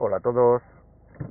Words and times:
Hola 0.00 0.18
a 0.18 0.20
todos. 0.20 0.62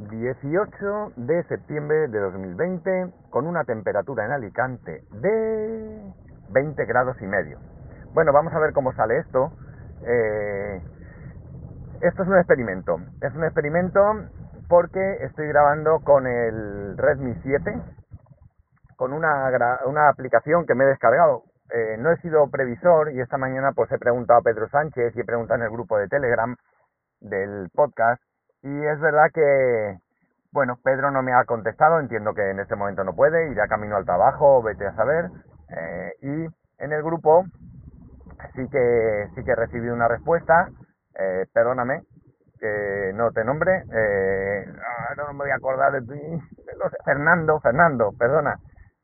18 0.09 1.13
de 1.15 1.41
septiembre 1.43 2.09
de 2.09 2.19
2020 2.19 3.13
con 3.29 3.47
una 3.47 3.63
temperatura 3.63 4.25
en 4.25 4.33
Alicante 4.33 5.05
de 5.09 6.13
20 6.49 6.85
grados 6.85 7.15
y 7.21 7.27
medio. 7.27 7.59
Bueno, 8.13 8.33
vamos 8.33 8.53
a 8.53 8.59
ver 8.59 8.73
cómo 8.73 8.91
sale 8.91 9.19
esto. 9.19 9.53
Eh, 10.05 10.81
esto 12.01 12.23
es 12.23 12.27
un 12.27 12.37
experimento. 12.37 12.99
Es 13.21 13.33
un 13.35 13.45
experimento 13.45 14.01
porque 14.67 15.19
estoy 15.21 15.47
grabando 15.47 16.01
con 16.01 16.27
el 16.27 16.97
Redmi 16.97 17.35
7 17.43 17.73
con 18.97 19.13
una, 19.13 19.49
una 19.85 20.09
aplicación 20.09 20.65
que 20.65 20.75
me 20.75 20.83
he 20.83 20.87
descargado. 20.87 21.43
Eh, 21.73 21.95
no 21.99 22.11
he 22.11 22.17
sido 22.17 22.49
previsor 22.49 23.13
y 23.13 23.21
esta 23.21 23.37
mañana 23.37 23.71
pues 23.71 23.89
he 23.93 23.97
preguntado 23.97 24.41
a 24.41 24.43
Pedro 24.43 24.67
Sánchez 24.67 25.15
y 25.15 25.21
he 25.21 25.25
preguntado 25.25 25.57
en 25.57 25.67
el 25.67 25.71
grupo 25.71 25.97
de 25.97 26.09
Telegram 26.09 26.53
del 27.21 27.69
podcast 27.73 28.21
y 28.63 28.85
es 28.85 28.99
verdad 28.99 29.29
que, 29.33 29.97
bueno, 30.51 30.77
Pedro 30.83 31.11
no 31.11 31.21
me 31.21 31.33
ha 31.33 31.45
contestado, 31.45 31.99
entiendo 31.99 32.33
que 32.33 32.49
en 32.49 32.59
este 32.59 32.75
momento 32.75 33.03
no 33.03 33.15
puede, 33.15 33.51
irá 33.51 33.67
camino 33.67 33.95
al 33.95 34.05
trabajo, 34.05 34.61
vete 34.63 34.85
a 34.85 34.95
saber. 34.95 35.29
Eh, 35.69 36.13
y 36.21 36.83
en 36.83 36.93
el 36.93 37.03
grupo 37.03 37.45
sí 38.55 38.67
que 38.69 39.27
sí 39.35 39.43
que 39.43 39.51
he 39.51 39.55
recibido 39.55 39.93
una 39.93 40.07
respuesta, 40.07 40.69
eh, 41.15 41.45
perdóname, 41.53 42.01
que 42.59 43.11
no 43.13 43.31
te 43.31 43.43
nombre, 43.43 43.83
eh, 43.91 44.65
ah, 44.67 45.13
no 45.17 45.33
me 45.33 45.43
voy 45.43 45.51
a 45.51 45.55
acordar 45.55 45.91
de 45.91 46.01
ti, 46.01 46.21
Fernando, 47.05 47.59
Fernando, 47.59 48.11
perdona. 48.17 48.55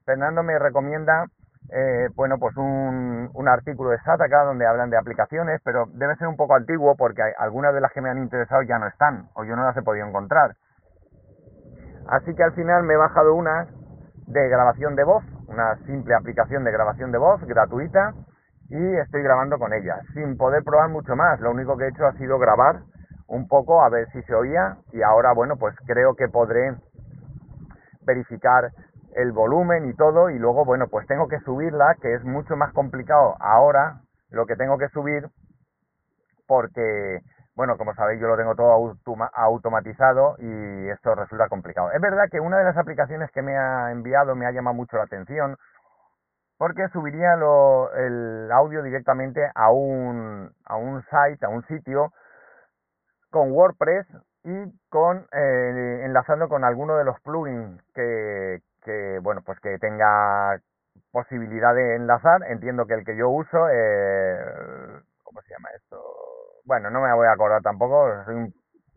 Fernando 0.06 0.44
me 0.44 0.60
recomienda 0.60 1.26
eh, 1.70 2.10
bueno, 2.16 2.38
pues 2.40 2.56
un, 2.58 3.48
artículo 3.48 3.92
de 3.92 4.00
Sataka 4.00 4.44
donde 4.44 4.66
hablan 4.66 4.90
de 4.90 4.98
aplicaciones, 4.98 5.62
pero 5.64 5.86
debe 5.94 6.16
ser 6.16 6.28
un 6.28 6.38
poco 6.38 6.56
antiguo 6.56 6.96
porque 6.96 7.22
algunas 7.38 7.74
de 7.74 7.82
las 7.82 7.92
que 7.92 8.02
me 8.02 8.10
han 8.10 8.18
interesado 8.18 8.62
ya 8.64 8.80
no 8.80 8.88
están 8.88 9.30
o 9.36 9.44
yo 9.44 9.56
no 9.56 9.64
las 9.64 9.76
he 9.78 9.82
podido 9.82 10.08
encontrar. 10.08 10.56
Así 12.08 12.34
que 12.36 12.44
al 12.44 12.54
final 12.54 12.84
me 12.84 12.94
he 12.94 12.98
bajado 12.98 13.34
una 13.36 13.68
de 14.28 14.50
grabación 14.50 14.96
de 14.96 15.04
voz, 15.04 15.24
una 15.48 15.76
simple 15.86 16.16
aplicación 16.16 16.64
de 16.64 16.72
grabación 16.72 17.12
de 17.12 17.18
voz 17.18 17.42
gratuita 17.46 18.14
y 18.70 18.96
estoy 18.98 19.22
grabando 19.22 19.60
con 19.60 19.74
ella, 19.74 20.02
sin 20.14 20.38
poder 20.38 20.64
probar 20.64 20.90
mucho 20.90 21.16
más. 21.16 21.40
Lo 21.40 21.52
único 21.52 21.78
que 21.78 21.86
he 21.86 21.90
hecho 21.90 22.06
ha 22.06 22.14
sido 22.14 22.40
grabar 22.40 22.82
un 23.28 23.48
poco 23.48 23.84
a 23.84 23.90
ver 23.90 24.10
si 24.12 24.22
se 24.24 24.34
oía 24.34 24.78
y 24.92 25.02
ahora, 25.02 25.34
bueno, 25.34 25.58
pues 25.58 25.76
creo 25.86 26.16
que 26.16 26.28
podré 26.28 26.76
verificar 28.06 28.72
el 29.16 29.32
volumen 29.32 29.90
y 29.90 29.94
todo 29.96 30.30
y 30.30 30.40
luego 30.40 30.66
bueno 30.66 30.88
pues 30.88 31.08
tengo 31.08 31.28
que 31.28 31.40
subirla 31.40 31.96
que 32.02 32.14
es 32.14 32.24
mucho 32.24 32.56
más 32.56 32.74
complicado 32.74 33.36
ahora 33.40 34.02
lo 34.30 34.46
que 34.46 34.56
tengo 34.56 34.78
que 34.78 34.90
subir 34.90 35.28
porque 36.48 37.22
bueno 37.56 37.78
como 37.78 37.94
sabéis 37.94 38.20
yo 38.22 38.28
lo 38.28 38.38
tengo 38.38 38.56
todo 38.56 38.96
automatizado 39.34 40.36
y 40.40 40.90
esto 40.90 41.16
resulta 41.16 41.48
complicado. 41.50 41.92
Es 41.92 42.02
verdad 42.02 42.26
que 42.32 42.40
una 42.40 42.58
de 42.58 42.66
las 42.66 42.78
aplicaciones 42.78 43.32
que 43.32 43.42
me 43.42 43.58
ha 43.58 43.92
enviado 43.92 44.36
me 44.36 44.46
ha 44.46 44.52
llamado 44.52 44.76
mucho 44.76 44.98
la 44.98 45.04
atención 45.04 45.58
porque 46.58 46.88
subiría 46.90 47.36
lo, 47.36 47.94
el 47.94 48.52
audio 48.52 48.84
directamente 48.84 49.50
a 49.56 49.72
un 49.72 50.52
a 50.66 50.76
un 50.76 51.02
site 51.04 51.46
a 51.46 51.50
un 51.50 51.64
sitio 51.68 52.12
con 53.30 53.52
WordPress 53.52 54.08
y 54.44 54.74
con 54.90 55.26
eh, 55.32 56.02
enlazando 56.06 56.50
con 56.50 56.64
alguno 56.64 56.98
de 56.98 57.06
los 57.06 57.20
plugins 57.22 57.82
que, 57.94 58.60
que 58.84 59.20
bueno 59.22 59.42
pues 59.46 59.60
que 59.60 59.78
tenga 59.80 60.60
posibilidad 61.12 61.74
de 61.74 61.96
enlazar 61.96 62.42
entiendo 62.50 62.86
que 62.86 62.94
el 62.94 63.06
que 63.06 63.18
yo 63.18 63.30
uso 63.30 63.70
eh, 63.70 64.38
cómo 65.24 65.42
se 65.42 65.54
llama 65.54 65.70
esto 65.76 66.02
bueno 66.66 66.90
no 66.90 67.02
me 67.02 67.14
voy 67.14 67.28
a 67.28 67.34
acordar 67.34 67.62
tampoco 67.62 68.24
soy 68.26 68.36
un 68.36 68.54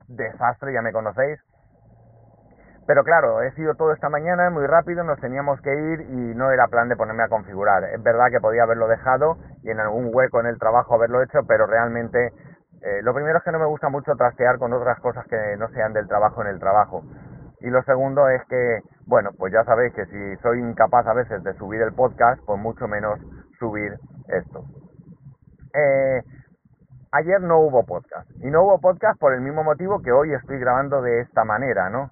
desastre 0.09 0.73
ya 0.73 0.83
me 0.83 0.93
conocéis 0.93 1.41
pero 2.87 3.03
claro, 3.03 3.43
he 3.43 3.51
sido 3.53 3.75
todo 3.75 3.93
esta 3.93 4.09
mañana 4.09 4.48
muy 4.48 4.65
rápido, 4.65 5.03
nos 5.03 5.19
teníamos 5.19 5.61
que 5.61 5.75
ir 5.75 6.00
y 6.03 6.34
no 6.37 6.53
era 6.53 6.69
plan 6.69 6.89
de 6.89 6.95
ponerme 6.95 7.25
a 7.25 7.28
configurar. 7.28 7.83
Es 7.83 8.00
verdad 8.00 8.27
que 8.31 8.38
podía 8.38 8.62
haberlo 8.62 8.87
dejado 8.87 9.38
y 9.65 9.71
en 9.71 9.81
algún 9.81 10.11
hueco 10.15 10.38
en 10.38 10.47
el 10.47 10.59
trabajo 10.59 10.94
haberlo 10.94 11.21
hecho, 11.21 11.41
pero 11.49 11.66
realmente 11.66 12.32
eh, 12.82 13.03
lo 13.03 13.12
primero 13.12 13.38
es 13.38 13.44
que 13.44 13.50
no 13.50 13.59
me 13.59 13.66
gusta 13.66 13.88
mucho 13.88 14.15
trastear 14.15 14.59
con 14.59 14.72
otras 14.72 15.00
cosas 15.00 15.27
que 15.27 15.56
no 15.59 15.69
sean 15.71 15.93
del 15.94 16.06
trabajo 16.06 16.43
en 16.43 16.47
el 16.49 16.61
trabajo. 16.61 17.03
Y 17.61 17.71
lo 17.71 17.83
segundo 17.84 18.28
es 18.28 18.44
que, 18.47 18.81
bueno, 19.06 19.31
pues 19.39 19.53
ya 19.53 19.65
sabéis 19.65 19.93
que 19.94 20.06
si 20.06 20.37
soy 20.43 20.61
incapaz 20.61 21.06
a 21.06 21.15
veces 21.15 21.43
de 21.43 21.55
subir 21.55 21.81
el 21.83 21.94
podcast, 21.94 22.41
pues 22.44 22.61
mucho 22.61 22.87
menos 22.87 23.19
subir 23.59 23.99
esto. 24.28 24.65
Eh, 25.75 26.22
ayer 27.12 27.41
no 27.41 27.61
hubo 27.61 27.84
podcast. 27.84 28.31
Y 28.41 28.50
no 28.50 28.62
hubo 28.62 28.81
podcast 28.81 29.19
por 29.19 29.34
el 29.34 29.41
mismo 29.41 29.65
motivo 29.65 30.03
que 30.03 30.12
hoy 30.12 30.33
estoy 30.33 30.59
grabando 30.59 31.03
de 31.03 31.21
esta 31.21 31.44
manera, 31.44 31.89
¿no? 31.91 32.11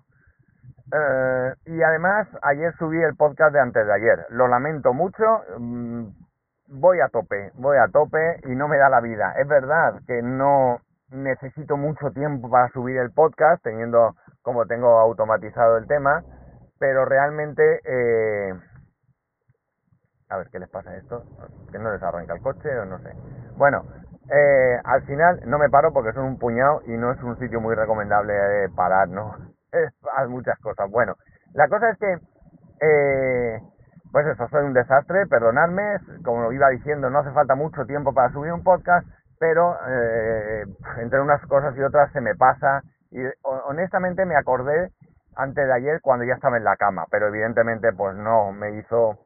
Eh, 0.93 1.55
y 1.67 1.83
además, 1.83 2.29
ayer 2.43 2.75
subí 2.79 3.03
el 3.03 3.17
podcast 3.17 3.53
de 3.53 3.61
antes 3.61 3.87
de 3.87 3.93
ayer. 3.93 4.27
Lo 4.31 4.49
lamento 4.49 4.93
mucho. 4.93 5.25
Mm, 5.59 6.09
voy 6.69 7.01
a 7.01 7.09
tope, 7.09 7.53
voy 7.55 7.77
a 7.79 7.89
tope 7.89 8.41
y 8.45 8.55
no 8.55 8.69
me 8.69 8.79
da 8.79 8.89
la 8.89 9.01
vida. 9.01 9.35
Es 9.39 9.49
verdad 9.49 10.01
que 10.07 10.23
no 10.23 10.81
necesito 11.11 11.77
mucho 11.77 12.11
tiempo 12.11 12.51
para 12.51 12.69
subir 12.69 12.97
el 12.99 13.13
podcast, 13.13 13.63
teniendo 13.63 14.15
como 14.45 14.67
tengo 14.67 14.99
automatizado 14.99 15.79
el 15.79 15.87
tema, 15.87 16.23
pero 16.79 17.07
realmente, 17.07 17.81
eh, 17.83 18.53
a 20.29 20.37
ver 20.37 20.49
qué 20.53 20.59
les 20.59 20.69
pasa 20.69 20.91
a 20.91 20.97
esto, 20.97 21.25
que 21.73 21.79
no 21.79 21.91
les 21.91 22.03
arranca 22.03 22.35
el 22.35 22.43
coche 22.43 22.79
o 22.79 22.85
no 22.85 22.99
sé. 22.99 23.11
Bueno, 23.57 23.85
eh, 24.31 24.79
al 24.85 25.03
final 25.05 25.41
no 25.47 25.59
me 25.59 25.71
paro 25.71 25.95
porque 25.95 26.13
son 26.13 26.25
un 26.25 26.39
puñado 26.39 26.83
y 26.87 26.91
no 26.91 27.11
es 27.13 27.23
un 27.23 27.39
sitio 27.39 27.59
muy 27.61 27.75
recomendable 27.75 28.35
de 28.35 28.69
parar, 28.69 29.09
¿no? 29.09 29.35
Hay 30.17 30.29
muchas 30.29 30.59
cosas. 30.59 30.91
Bueno, 30.91 31.15
la 31.55 31.69
cosa 31.69 31.89
es 31.89 31.99
que, 31.99 32.19
eh, 32.83 33.61
pues 34.13 34.27
eso, 34.27 34.47
soy 34.49 34.65
un 34.65 34.75
desastre, 34.75 35.27
perdonadme, 35.27 35.97
como 36.23 36.53
iba 36.53 36.69
diciendo, 36.69 37.09
no 37.09 37.21
hace 37.21 37.33
falta 37.33 37.55
mucho 37.55 37.87
tiempo 37.87 38.13
para 38.13 38.31
subir 38.31 38.53
un 38.53 38.63
podcast, 38.63 39.07
pero 39.39 39.75
eh, 39.89 40.65
entre 40.99 41.23
unas 41.23 41.41
cosas 41.47 41.75
y 41.79 41.83
otras 41.83 42.13
se 42.13 42.21
me 42.21 42.35
pasa 42.35 42.83
y 43.15 43.23
honestamente 43.43 44.27
me 44.27 44.35
acordé 44.35 44.91
antes 45.37 45.65
de 45.65 45.73
ayer 45.73 46.01
cuando 46.03 46.25
ya 46.25 46.35
estaba 46.35 46.57
en 46.57 46.65
la 46.65 46.77
cama, 46.77 47.07
pero 47.13 47.29
evidentemente 47.29 47.93
pues 47.93 48.17
no 48.17 48.51
me 48.53 48.77
hizo 48.77 49.21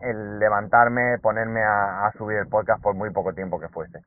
el 0.00 0.38
levantarme, 0.38 1.18
ponerme 1.18 1.62
a, 1.64 2.10
subir 2.18 2.36
el 2.36 2.48
podcast 2.48 2.82
por 2.82 2.94
muy 2.94 3.10
poco 3.10 3.32
tiempo 3.32 3.58
que 3.58 3.68
fuese. 3.70 4.00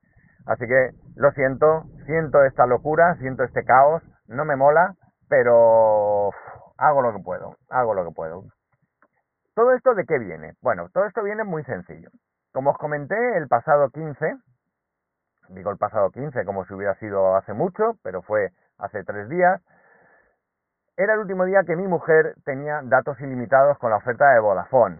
Así 0.45 0.67
que 0.67 0.91
lo 1.15 1.31
siento, 1.31 1.85
siento 2.05 2.43
esta 2.43 2.67
locura, 2.67 3.15
siento 3.15 3.43
este 3.43 3.63
caos, 3.63 4.03
no 4.27 4.45
me 4.45 4.55
mola, 4.55 4.93
pero 5.29 6.29
hago 6.77 7.01
lo 7.01 7.13
que 7.13 7.23
puedo, 7.23 7.55
hago 7.69 7.95
lo 7.95 8.05
que 8.05 8.13
puedo. 8.13 8.43
¿Todo 9.55 9.73
esto 9.73 9.95
de 9.95 10.05
qué 10.05 10.19
viene? 10.19 10.53
Bueno, 10.61 10.89
todo 10.93 11.05
esto 11.05 11.23
viene 11.23 11.43
muy 11.43 11.63
sencillo. 11.63 12.09
Como 12.53 12.69
os 12.69 12.77
comenté 12.77 13.15
el 13.37 13.47
pasado 13.47 13.89
15, 13.89 14.35
digo 15.49 15.71
el 15.71 15.77
pasado 15.77 16.11
15 16.11 16.45
como 16.45 16.65
si 16.65 16.73
hubiera 16.75 16.93
sido 16.95 17.35
hace 17.35 17.53
mucho, 17.53 17.93
pero 18.03 18.21
fue 18.21 18.51
hace 18.79 19.03
tres 19.03 19.29
días, 19.29 19.61
era 20.97 21.13
el 21.13 21.19
último 21.19 21.43
día 21.45 21.63
que 21.65 21.75
mi 21.75 21.87
mujer 21.87 22.35
tenía 22.45 22.81
datos 22.83 23.19
ilimitados 23.19 23.77
con 23.79 23.89
la 23.89 23.97
oferta 23.97 24.31
de 24.31 24.39
Vodafone. 24.39 24.97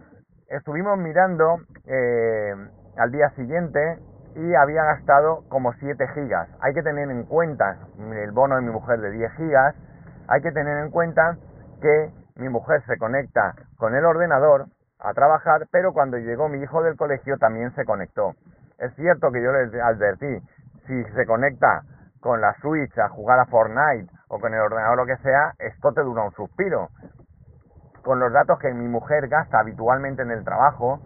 Estuvimos 0.48 0.98
mirando 0.98 1.58
eh, 1.86 2.54
al 2.98 3.10
día 3.10 3.30
siguiente 3.30 3.98
y 4.34 4.54
había 4.54 4.84
gastado 4.84 5.44
como 5.48 5.72
7 5.72 6.06
gigas. 6.08 6.48
Hay 6.60 6.74
que 6.74 6.82
tener 6.82 7.10
en 7.10 7.24
cuenta 7.24 7.78
el 7.98 8.30
bono 8.32 8.56
de 8.56 8.62
mi 8.62 8.70
mujer 8.70 9.00
de 9.00 9.10
10 9.10 9.32
gigas. 9.32 9.74
Hay 10.28 10.42
que 10.42 10.52
tener 10.52 10.84
en 10.84 10.90
cuenta 10.90 11.38
que 11.80 12.10
mi 12.36 12.50
mujer 12.50 12.82
se 12.86 12.98
conecta 12.98 13.54
con 13.78 13.94
el 13.94 14.04
ordenador 14.04 14.66
a 14.98 15.14
trabajar, 15.14 15.66
pero 15.70 15.94
cuando 15.94 16.18
llegó 16.18 16.48
mi 16.48 16.58
hijo 16.58 16.82
del 16.82 16.96
colegio 16.96 17.38
también 17.38 17.74
se 17.74 17.84
conectó. 17.86 18.34
Es 18.78 18.94
cierto 18.96 19.32
que 19.32 19.42
yo 19.42 19.50
les 19.52 19.74
advertí, 19.80 20.42
si 20.86 21.04
se 21.14 21.24
conecta 21.24 21.82
con 22.26 22.40
la 22.40 22.54
Switch 22.60 22.98
a 22.98 23.08
jugar 23.08 23.38
a 23.38 23.46
Fortnite 23.46 24.10
o 24.28 24.40
con 24.40 24.52
el 24.52 24.60
ordenador 24.60 24.96
lo 24.96 25.06
que 25.06 25.16
sea, 25.22 25.54
esto 25.58 25.92
te 25.92 26.02
dura 26.02 26.24
un 26.24 26.32
suspiro. 26.32 26.88
Con 28.02 28.18
los 28.18 28.32
datos 28.32 28.58
que 28.58 28.74
mi 28.74 28.88
mujer 28.88 29.28
gasta 29.28 29.60
habitualmente 29.60 30.22
en 30.22 30.32
el 30.32 30.44
trabajo, 30.44 31.00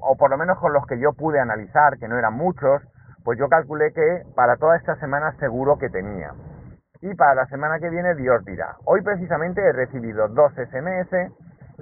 o 0.00 0.16
por 0.16 0.30
lo 0.30 0.36
menos 0.36 0.58
con 0.58 0.74
los 0.74 0.86
que 0.86 0.98
yo 1.00 1.14
pude 1.14 1.40
analizar, 1.40 1.98
que 1.98 2.08
no 2.08 2.18
eran 2.18 2.34
muchos, 2.34 2.82
pues 3.24 3.38
yo 3.38 3.48
calculé 3.48 3.92
que 3.92 4.22
para 4.36 4.56
toda 4.56 4.76
esta 4.76 4.96
semana 4.96 5.34
seguro 5.38 5.78
que 5.78 5.88
tenía. 5.88 6.34
Y 7.00 7.14
para 7.14 7.34
la 7.34 7.46
semana 7.46 7.78
que 7.78 7.88
viene 7.88 8.14
Dios 8.14 8.44
dirá. 8.44 8.76
Hoy 8.84 9.00
precisamente 9.02 9.62
he 9.62 9.72
recibido 9.72 10.28
dos 10.28 10.52
SMS 10.52 11.32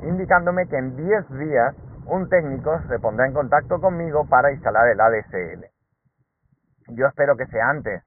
indicándome 0.02 0.68
que 0.68 0.78
en 0.78 0.96
10 0.96 1.30
días 1.30 1.74
un 2.06 2.28
técnico 2.28 2.80
se 2.88 2.98
pondrá 3.00 3.26
en 3.26 3.32
contacto 3.32 3.80
conmigo 3.80 4.24
para 4.28 4.52
instalar 4.52 4.88
el 4.88 5.00
ADSL. 5.00 5.66
Yo 6.94 7.06
espero 7.06 7.36
que 7.36 7.46
sea 7.46 7.68
antes, 7.68 8.02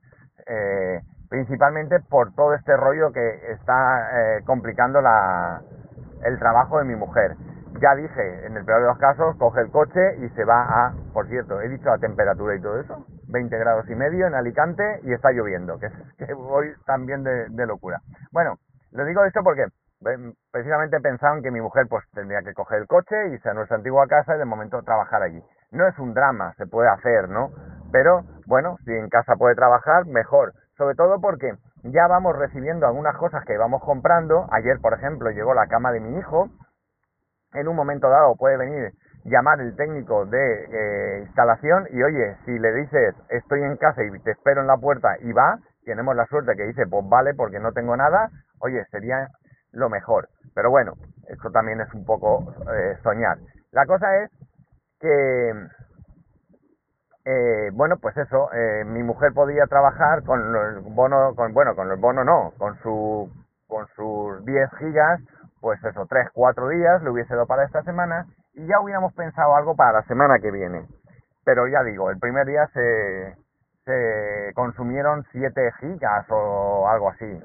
eh, 0.48 1.02
principalmente 1.30 2.00
por 2.10 2.34
todo 2.34 2.54
este 2.54 2.76
rollo 2.78 3.12
que 3.12 3.52
está 3.52 4.38
eh, 4.38 4.44
complicando 4.46 5.02
la, 5.02 5.62
el 6.24 6.40
trabajo 6.40 6.80
de 6.80 6.86
mi 6.86 6.96
mujer. 6.96 7.36
Ya 7.82 7.94
dije, 7.96 8.46
en 8.46 8.56
el 8.56 8.64
peor 8.64 8.82
de 8.82 8.88
los 8.88 8.98
casos, 8.98 9.36
coge 9.38 9.62
el 9.62 9.72
coche 9.72 10.00
y 10.20 10.30
se 10.30 10.46
va 10.46 10.64
a, 10.64 10.94
por 11.14 11.28
cierto, 11.28 11.60
he 11.62 11.68
dicho 11.68 11.90
la 11.90 11.98
temperatura 11.98 12.56
y 12.56 12.62
todo 12.62 12.80
eso, 12.80 13.06
20 13.28 13.58
grados 13.58 13.90
y 13.90 13.96
medio 13.96 14.28
en 14.28 14.34
Alicante 14.34 15.02
y 15.04 15.12
está 15.12 15.32
lloviendo, 15.32 15.78
que, 15.78 15.90
que 16.18 16.34
voy 16.34 16.68
también 16.86 17.24
de, 17.24 17.66
locura. 17.66 18.00
Bueno, 18.32 18.56
le 18.92 19.06
digo 19.06 19.26
esto 19.26 19.42
porque 19.44 19.66
precisamente 20.52 21.02
pensaban 21.02 21.42
que 21.42 21.52
mi 21.52 21.60
mujer 21.60 21.88
pues 21.90 22.06
tendría 22.14 22.42
que 22.44 22.54
coger 22.54 22.80
el 22.80 22.88
coche, 22.88 23.16
irse 23.34 23.50
a 23.50 23.54
nuestra 23.54 23.78
antigua 23.78 24.08
casa 24.08 24.36
y 24.36 24.40
de 24.40 24.46
momento 24.46 24.82
trabajar 24.84 25.22
allí. 25.22 25.42
No 25.72 25.86
es 25.88 25.98
un 26.00 26.14
drama, 26.14 26.54
se 26.58 26.68
puede 26.68 26.90
hacer, 26.90 27.28
¿no? 27.28 27.52
Pero 27.92 28.24
bueno, 28.46 28.78
si 28.86 28.92
en 28.92 29.10
casa 29.10 29.36
puede 29.36 29.56
trabajar, 29.56 30.06
mejor. 30.06 30.54
Sobre 30.78 30.96
todo 30.96 31.20
porque 31.22 31.54
ya 31.84 32.08
vamos 32.08 32.36
recibiendo 32.36 32.86
algunas 32.86 33.16
cosas 33.18 33.44
que 33.46 33.58
vamos 33.58 33.82
comprando. 33.84 34.48
Ayer, 34.52 34.80
por 34.82 34.94
ejemplo, 34.94 35.32
llegó 35.32 35.54
la 35.54 35.68
cama 35.68 35.92
de 35.92 36.00
mi 36.00 36.18
hijo. 36.18 36.50
En 37.54 37.68
un 37.68 37.76
momento 37.76 38.10
dado 38.10 38.36
puede 38.36 38.58
venir 38.58 38.92
llamar 39.26 39.60
el 39.60 39.76
técnico 39.76 40.26
de 40.26 40.66
eh, 40.72 41.24
instalación 41.26 41.88
y 41.92 42.04
oye, 42.04 42.38
si 42.46 42.60
le 42.60 42.72
dices 42.74 43.16
estoy 43.30 43.64
en 43.64 43.76
casa 43.78 44.04
y 44.04 44.20
te 44.20 44.32
espero 44.32 44.62
en 44.62 44.68
la 44.68 44.78
puerta 44.78 45.16
y 45.20 45.32
va, 45.34 45.58
tenemos 45.84 46.16
la 46.16 46.28
suerte 46.28 46.56
que 46.56 46.68
dice 46.68 46.86
pues 46.86 47.04
vale 47.10 47.34
porque 47.34 47.60
no 47.60 47.72
tengo 47.72 47.98
nada, 47.98 48.30
oye, 48.60 48.86
sería 48.92 49.30
lo 49.72 49.90
mejor. 49.90 50.30
Pero 50.54 50.70
bueno, 50.70 50.94
esto 51.28 51.50
también 51.52 51.82
es 51.82 51.92
un 51.94 52.06
poco 52.06 52.54
eh, 52.74 52.98
soñar. 53.04 53.38
La 53.72 53.86
cosa 53.86 54.16
es 54.24 54.30
que, 55.00 55.52
eh, 57.26 57.72
bueno, 57.74 57.98
pues 57.98 58.16
eso, 58.18 58.50
eh, 58.54 58.84
mi 58.86 59.02
mujer 59.02 59.34
podía 59.34 59.66
trabajar 59.66 60.24
con 60.24 60.54
los 60.54 60.84
bonos, 60.94 61.36
con, 61.36 61.54
bueno, 61.54 61.76
con 61.76 61.90
el 61.90 61.98
bono 61.98 62.24
no, 62.24 62.54
con 62.58 62.78
su 62.84 63.32
con 63.68 63.88
sus 63.96 64.46
10 64.46 64.70
gigas, 64.78 65.20
pues 65.60 65.84
eso, 65.84 66.06
3, 66.08 66.30
4 66.34 66.70
días, 66.70 67.02
le 67.02 67.10
hubiese 67.10 67.34
dado 67.34 67.48
para 67.48 67.66
esta 67.66 67.82
semana 67.82 68.28
y 68.54 68.66
ya 68.68 68.80
hubiéramos 68.80 69.14
pensado 69.14 69.56
algo 69.56 69.76
para 69.76 69.94
la 69.94 70.04
semana 70.04 70.38
que 70.40 70.52
viene. 70.52 70.86
Pero 71.44 71.68
ya 71.68 71.84
digo, 71.84 72.12
el 72.12 72.20
primer 72.20 72.46
día 72.46 72.68
se, 72.74 73.36
se 73.86 74.54
consumieron 74.54 75.26
7 75.32 75.72
gigas 75.80 76.26
o 76.30 76.88
algo 76.88 77.10
así. 77.10 77.40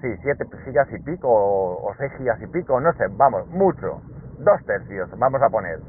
Sí, 0.00 0.08
7 0.22 0.44
gigas 0.64 0.88
y 0.92 1.02
pico 1.02 1.28
o, 1.28 1.92
6 1.98 2.12
gigas 2.18 2.40
y 2.40 2.46
pico, 2.46 2.80
no 2.80 2.92
sé, 2.92 3.06
vamos, 3.10 3.48
mucho. 3.48 4.00
Dos 4.38 4.64
tercios, 4.66 5.10
vamos 5.18 5.42
a 5.42 5.48
poner. 5.48 5.80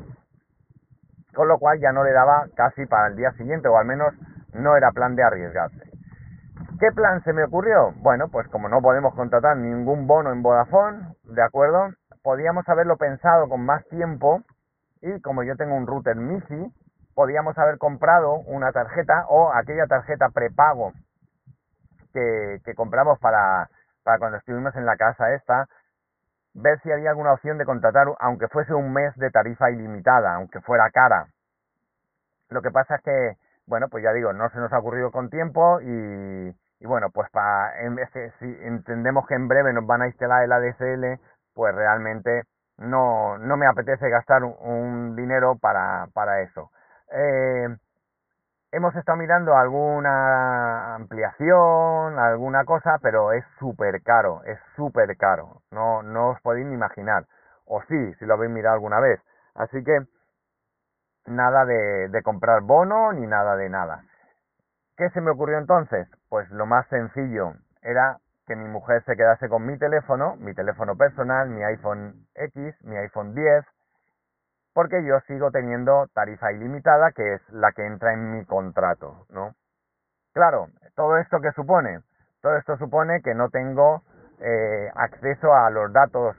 Con 1.38 1.48
lo 1.48 1.60
cual 1.60 1.80
ya 1.80 1.92
no 1.92 2.04
le 2.04 2.14
daba 2.14 2.48
casi 2.56 2.88
para 2.88 3.10
el 3.10 3.16
día 3.16 3.32
siguiente, 3.34 3.68
o 3.68 3.78
al 3.78 3.86
menos 3.86 4.12
no 4.54 4.76
era 4.76 4.92
plan 4.92 5.16
de 5.16 5.22
arriesgarse. 5.22 5.92
¿Qué 6.80 6.88
plan 6.96 7.24
se 7.24 7.32
me 7.32 7.44
ocurrió? 7.44 7.94
Bueno, 7.98 8.30
pues 8.30 8.48
como 8.48 8.68
no 8.70 8.82
podemos 8.82 9.14
contratar 9.14 9.56
ningún 9.56 10.08
bono 10.08 10.32
en 10.32 10.42
Vodafone, 10.42 11.14
¿de 11.26 11.44
acuerdo? 11.44 11.90
Podíamos 12.24 12.68
haberlo 12.68 12.98
pensado 12.98 13.48
con 13.50 13.64
más 13.64 13.86
tiempo 13.86 14.42
y 15.00 15.22
como 15.22 15.44
yo 15.44 15.56
tengo 15.56 15.76
un 15.76 15.86
router 15.86 16.16
MIFI, 16.16 16.74
podíamos 17.14 17.56
haber 17.60 17.78
comprado 17.78 18.40
una 18.48 18.72
tarjeta 18.72 19.28
o 19.30 19.54
aquella 19.54 19.86
tarjeta 19.86 20.30
prepago 20.30 20.92
que, 22.14 22.62
que 22.66 22.74
compramos 22.74 23.20
para, 23.20 23.70
para 24.04 24.18
cuando 24.18 24.40
estuvimos 24.40 24.76
en 24.76 24.88
la 24.88 24.98
casa 24.98 25.36
esta, 25.36 25.68
ver 26.58 26.80
si 26.82 26.92
había 26.92 27.12
alguna 27.12 27.34
opción 27.34 27.58
de 27.58 27.66
contratar, 27.66 28.08
aunque 28.20 28.48
fuese 28.48 28.74
un 28.74 28.92
mes 28.92 29.16
de 29.16 29.30
tarifa 29.30 29.70
ilimitada, 29.70 30.36
aunque 30.36 30.60
fuera 30.62 30.90
cara. 30.92 31.28
Lo 32.50 32.62
que 32.62 32.72
pasa 32.72 32.96
es 32.96 33.02
que, 33.04 33.38
bueno, 33.68 33.88
pues 33.90 34.04
ya 34.04 34.12
digo, 34.14 34.34
no 34.34 34.50
se 34.50 34.58
nos 34.58 34.74
ha 34.74 34.80
ocurrido 34.80 35.12
con 35.12 35.30
tiempo 35.30 35.80
y, 35.82 36.56
bueno, 36.82 37.10
pues 37.14 37.30
para, 37.32 37.74
si 38.40 38.46
entendemos 38.62 39.28
que 39.28 39.36
en 39.36 39.48
breve 39.48 39.74
nos 39.74 39.86
van 39.86 40.02
a 40.02 40.08
instalar 40.08 40.44
el 40.44 40.52
ADSL, 40.52 41.22
pues 41.54 41.76
realmente 41.76 42.44
no, 42.78 43.38
no 43.38 43.58
me 43.58 43.68
apetece 43.68 44.10
gastar 44.10 44.44
un, 44.44 45.16
dinero 45.16 45.58
para, 45.60 46.08
para 46.14 46.42
eso. 46.42 46.72
Eh, 47.12 47.68
hemos 48.72 48.96
estado 48.96 49.18
mirando 49.18 49.56
alguna 49.56 50.96
ampliación, 50.96 52.20
alguna 52.20 52.66
cosa, 52.66 52.98
pero 53.02 53.32
es 53.32 53.44
súper 53.60 54.02
caro, 54.04 54.42
es 54.46 54.60
súper 54.76 55.16
caro. 55.18 55.62
No, 55.72 56.04
no 56.04 56.30
os 56.30 56.42
podéis 56.42 56.68
ni 56.68 56.74
imaginar. 56.74 57.26
O 57.66 57.82
sí, 57.84 58.14
si 58.16 58.26
lo 58.26 58.36
habéis 58.36 58.52
mirado 58.52 58.76
alguna 58.76 59.00
vez. 59.00 59.20
Así 59.56 59.84
que 59.84 60.00
nada 61.26 61.66
de, 61.66 62.10
de 62.10 62.24
comprar 62.24 62.62
bono 62.62 63.14
ni 63.14 63.26
nada 63.26 63.56
de 63.56 63.70
nada. 63.70 64.04
¿Qué 64.96 65.10
se 65.10 65.22
me 65.22 65.32
ocurrió 65.32 65.58
entonces? 65.58 66.08
Pues 66.30 66.50
lo 66.52 66.66
más 66.66 66.88
sencillo 66.88 67.54
era 67.82 68.18
que 68.48 68.56
mi 68.56 68.68
mujer 68.68 69.04
se 69.04 69.16
quedase 69.16 69.50
con 69.50 69.66
mi 69.66 69.78
teléfono, 69.78 70.36
mi 70.38 70.54
teléfono 70.54 70.96
personal, 70.96 71.50
mi 71.50 71.64
iPhone 71.64 72.28
X, 72.34 72.76
mi 72.84 72.96
iPhone 72.98 73.36
10, 73.36 73.66
porque 74.78 75.04
yo 75.04 75.20
sigo 75.22 75.50
teniendo 75.50 76.06
tarifa 76.14 76.52
ilimitada, 76.52 77.10
que 77.12 77.34
es 77.34 77.42
la 77.50 77.72
que 77.72 77.84
entra 77.84 78.14
en 78.14 78.30
mi 78.30 78.46
contrato, 78.46 79.26
¿no? 79.32 79.56
Claro, 80.36 80.68
todo 80.96 81.18
esto 81.18 81.40
que 81.42 81.52
supone, 81.54 82.02
todo 82.44 82.56
esto 82.58 82.78
supone 82.78 83.24
que 83.24 83.34
no 83.34 83.50
tengo 83.50 84.04
eh, 84.40 84.92
acceso 84.94 85.52
a 85.52 85.72
los 85.72 85.92
datos 85.92 86.38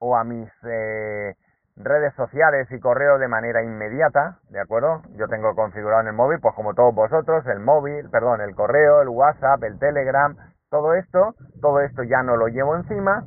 o 0.00 0.16
a 0.16 0.24
mis 0.24 0.50
eh, 0.64 1.36
redes 1.76 2.12
sociales 2.14 2.66
y 2.72 2.80
correo 2.80 3.18
de 3.18 3.28
manera 3.28 3.62
inmediata, 3.62 4.40
¿de 4.50 4.58
acuerdo? 4.58 5.02
Yo 5.10 5.28
tengo 5.28 5.54
configurado 5.54 6.00
en 6.00 6.08
el 6.08 6.12
móvil, 6.12 6.40
pues 6.40 6.56
como 6.56 6.74
todos 6.74 6.92
vosotros, 6.92 7.46
el 7.46 7.60
móvil, 7.60 8.10
perdón, 8.10 8.40
el 8.40 8.56
correo, 8.56 9.02
el 9.02 9.10
WhatsApp, 9.10 9.62
el 9.62 9.78
Telegram, 9.78 10.34
todo 10.70 10.94
esto, 10.94 11.36
todo 11.62 11.82
esto 11.82 12.02
ya 12.02 12.24
no 12.24 12.36
lo 12.36 12.48
llevo 12.48 12.74
encima 12.74 13.22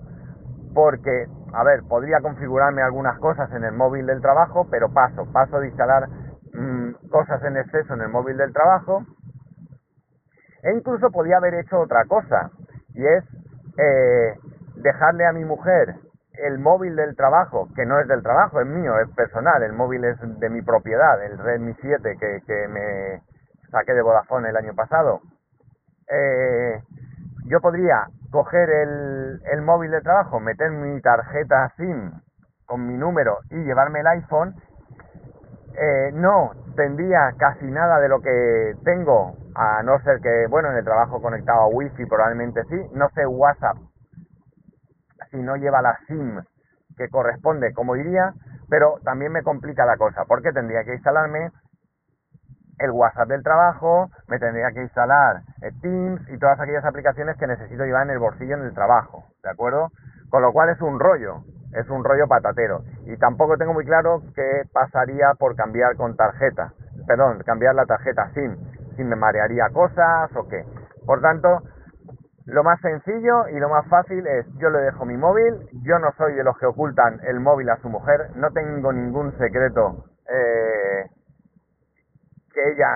porque, 0.73 1.27
a 1.53 1.63
ver, 1.63 1.83
podría 1.87 2.21
configurarme 2.21 2.81
algunas 2.81 3.17
cosas 3.19 3.51
en 3.53 3.63
el 3.63 3.73
móvil 3.73 4.05
del 4.05 4.21
trabajo, 4.21 4.67
pero 4.69 4.89
paso, 4.93 5.25
paso 5.31 5.59
de 5.59 5.67
instalar 5.67 6.07
mm, 6.53 7.09
cosas 7.09 7.43
en 7.43 7.57
exceso 7.57 7.93
en 7.93 8.01
el 8.01 8.09
móvil 8.09 8.37
del 8.37 8.53
trabajo. 8.53 9.03
E 10.63 10.73
incluso 10.73 11.09
podía 11.11 11.37
haber 11.37 11.55
hecho 11.55 11.79
otra 11.79 12.05
cosa, 12.05 12.51
y 12.93 13.05
es 13.05 13.23
eh, 13.77 14.35
dejarle 14.75 15.25
a 15.25 15.31
mi 15.31 15.45
mujer 15.45 15.95
el 16.33 16.59
móvil 16.59 16.95
del 16.95 17.15
trabajo, 17.15 17.67
que 17.75 17.85
no 17.85 17.99
es 17.99 18.07
del 18.07 18.23
trabajo, 18.23 18.61
es 18.61 18.67
mío, 18.67 18.99
es 18.99 19.09
personal, 19.15 19.61
el 19.63 19.73
móvil 19.73 20.05
es 20.05 20.17
de 20.39 20.49
mi 20.49 20.61
propiedad, 20.61 21.23
el 21.23 21.37
Redmi 21.37 21.73
7 21.81 22.17
que, 22.17 22.41
que 22.45 22.67
me 22.67 23.21
saqué 23.71 23.93
de 23.93 24.01
Vodafone 24.01 24.49
el 24.49 24.57
año 24.57 24.73
pasado. 24.73 25.21
Eh, 26.09 26.81
yo 27.45 27.59
podría 27.61 28.07
coger 28.31 28.69
el, 28.69 29.41
el 29.51 29.61
móvil 29.61 29.91
de 29.91 30.01
trabajo, 30.01 30.39
meter 30.39 30.71
mi 30.71 31.01
tarjeta 31.01 31.71
SIM 31.77 32.11
con 32.65 32.87
mi 32.87 32.97
número 32.97 33.39
y 33.49 33.57
llevarme 33.63 34.01
el 34.01 34.07
iPhone, 34.07 34.55
eh, 35.75 36.11
no 36.13 36.51
tendría 36.75 37.33
casi 37.37 37.65
nada 37.65 37.99
de 37.99 38.09
lo 38.09 38.21
que 38.21 38.75
tengo, 38.83 39.35
a 39.55 39.81
no 39.83 39.99
ser 40.01 40.19
que, 40.21 40.45
bueno, 40.49 40.71
en 40.71 40.77
el 40.77 40.83
trabajo 40.83 41.21
conectado 41.21 41.61
a 41.61 41.67
Wi-Fi 41.67 42.05
probablemente 42.05 42.63
sí, 42.69 42.75
no 42.93 43.09
sé 43.09 43.25
WhatsApp 43.25 43.77
si 45.31 45.37
no 45.37 45.55
lleva 45.55 45.81
la 45.81 45.97
SIM 46.07 46.41
que 46.97 47.09
corresponde, 47.09 47.73
como 47.73 47.95
diría, 47.95 48.33
pero 48.69 48.99
también 49.03 49.31
me 49.31 49.43
complica 49.43 49.85
la 49.85 49.97
cosa, 49.97 50.25
porque 50.25 50.51
tendría 50.51 50.83
que 50.83 50.95
instalarme 50.95 51.51
el 52.79 52.91
WhatsApp 52.91 53.27
del 53.27 53.43
trabajo, 53.43 54.09
me 54.27 54.39
tendría 54.39 54.71
que 54.71 54.81
instalar 54.81 55.41
Teams 55.81 56.21
y 56.29 56.37
todas 56.37 56.59
aquellas 56.59 56.85
aplicaciones 56.85 57.37
que 57.37 57.47
necesito 57.47 57.83
llevar 57.85 58.03
en 58.03 58.11
el 58.11 58.19
bolsillo 58.19 58.55
en 58.55 58.63
el 58.63 58.73
trabajo, 58.73 59.25
¿de 59.43 59.49
acuerdo? 59.49 59.89
Con 60.29 60.41
lo 60.41 60.51
cual 60.51 60.69
es 60.69 60.81
un 60.81 60.99
rollo, 60.99 61.43
es 61.73 61.89
un 61.89 62.03
rollo 62.03 62.27
patatero. 62.27 62.83
Y 63.05 63.17
tampoco 63.17 63.57
tengo 63.57 63.73
muy 63.73 63.85
claro 63.85 64.21
qué 64.35 64.63
pasaría 64.71 65.33
por 65.37 65.55
cambiar 65.55 65.95
con 65.95 66.15
tarjeta, 66.15 66.73
perdón, 67.07 67.39
cambiar 67.45 67.75
la 67.75 67.85
tarjeta 67.85 68.29
SIM, 68.33 68.55
si 68.95 69.03
me 69.03 69.15
marearía 69.15 69.69
cosas 69.69 70.29
o 70.35 70.47
qué. 70.47 70.65
Por 71.05 71.21
tanto, 71.21 71.63
lo 72.45 72.63
más 72.63 72.79
sencillo 72.81 73.47
y 73.49 73.59
lo 73.59 73.69
más 73.69 73.87
fácil 73.87 74.25
es 74.25 74.45
yo 74.57 74.69
le 74.69 74.79
dejo 74.79 75.05
mi 75.05 75.17
móvil, 75.17 75.67
yo 75.83 75.99
no 75.99 76.11
soy 76.17 76.33
de 76.33 76.43
los 76.43 76.57
que 76.57 76.65
ocultan 76.65 77.19
el 77.23 77.39
móvil 77.39 77.69
a 77.69 77.77
su 77.77 77.89
mujer, 77.89 78.31
no 78.35 78.51
tengo 78.51 78.91
ningún 78.91 79.37
secreto 79.37 80.05
eh, 80.31 80.68
que 82.59 82.71
ella, 82.71 82.87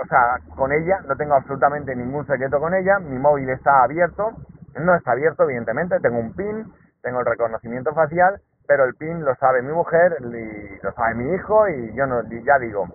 o 0.00 0.06
sea, 0.06 0.38
con 0.56 0.72
ella, 0.72 1.00
no 1.06 1.16
tengo 1.16 1.34
absolutamente 1.34 1.94
ningún 1.96 2.26
secreto 2.26 2.60
con 2.60 2.74
ella, 2.74 2.98
mi 2.98 3.18
móvil 3.18 3.48
está 3.50 3.82
abierto, 3.82 4.32
no 4.78 4.94
está 4.94 5.12
abierto 5.12 5.44
evidentemente, 5.44 5.98
tengo 6.00 6.18
un 6.18 6.34
PIN, 6.34 6.72
tengo 7.02 7.20
el 7.20 7.26
reconocimiento 7.26 7.92
facial, 7.94 8.40
pero 8.66 8.84
el 8.84 8.94
PIN 8.94 9.24
lo 9.24 9.34
sabe 9.36 9.62
mi 9.62 9.72
mujer, 9.72 10.16
y 10.20 10.82
lo 10.82 10.92
sabe 10.92 11.14
mi 11.14 11.34
hijo 11.34 11.68
y 11.68 11.94
yo 11.94 12.06
no, 12.06 12.22
ya 12.22 12.58
digo, 12.58 12.86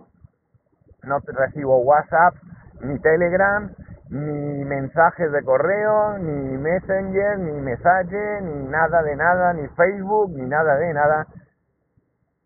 no 1.04 1.20
recibo 1.26 1.80
WhatsApp, 1.80 2.36
ni 2.82 3.00
Telegram, 3.00 3.70
ni 4.10 4.64
mensajes 4.64 5.32
de 5.32 5.44
correo, 5.44 6.18
ni 6.20 6.58
Messenger, 6.58 7.38
ni 7.40 7.52
mensaje, 7.62 8.42
ni 8.42 8.68
nada 8.70 9.04
de 9.04 9.16
nada, 9.16 9.54
ni 9.54 9.68
Facebook, 9.70 10.32
ni 10.32 10.48
nada 10.48 10.78
de 10.78 10.94
nada 10.94 11.28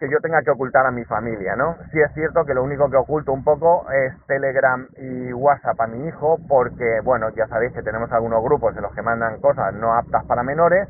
que 0.01 0.09
yo 0.09 0.17
tenga 0.19 0.41
que 0.41 0.49
ocultar 0.49 0.87
a 0.87 0.91
mi 0.91 1.05
familia, 1.05 1.55
¿no? 1.55 1.77
Sí 1.91 2.01
es 2.01 2.11
cierto 2.15 2.43
que 2.43 2.55
lo 2.55 2.63
único 2.63 2.89
que 2.89 2.97
oculto 2.97 3.31
un 3.31 3.43
poco 3.43 3.85
es 3.91 4.11
Telegram 4.25 4.87
y 4.97 5.31
WhatsApp 5.31 5.79
a 5.79 5.85
mi 5.85 6.07
hijo, 6.07 6.39
porque, 6.49 7.01
bueno, 7.03 7.29
ya 7.29 7.45
sabéis 7.45 7.71
que 7.71 7.83
tenemos 7.83 8.11
algunos 8.11 8.43
grupos 8.43 8.75
en 8.75 8.81
los 8.81 8.95
que 8.95 9.03
mandan 9.03 9.39
cosas 9.39 9.75
no 9.75 9.93
aptas 9.93 10.25
para 10.25 10.41
menores, 10.41 10.89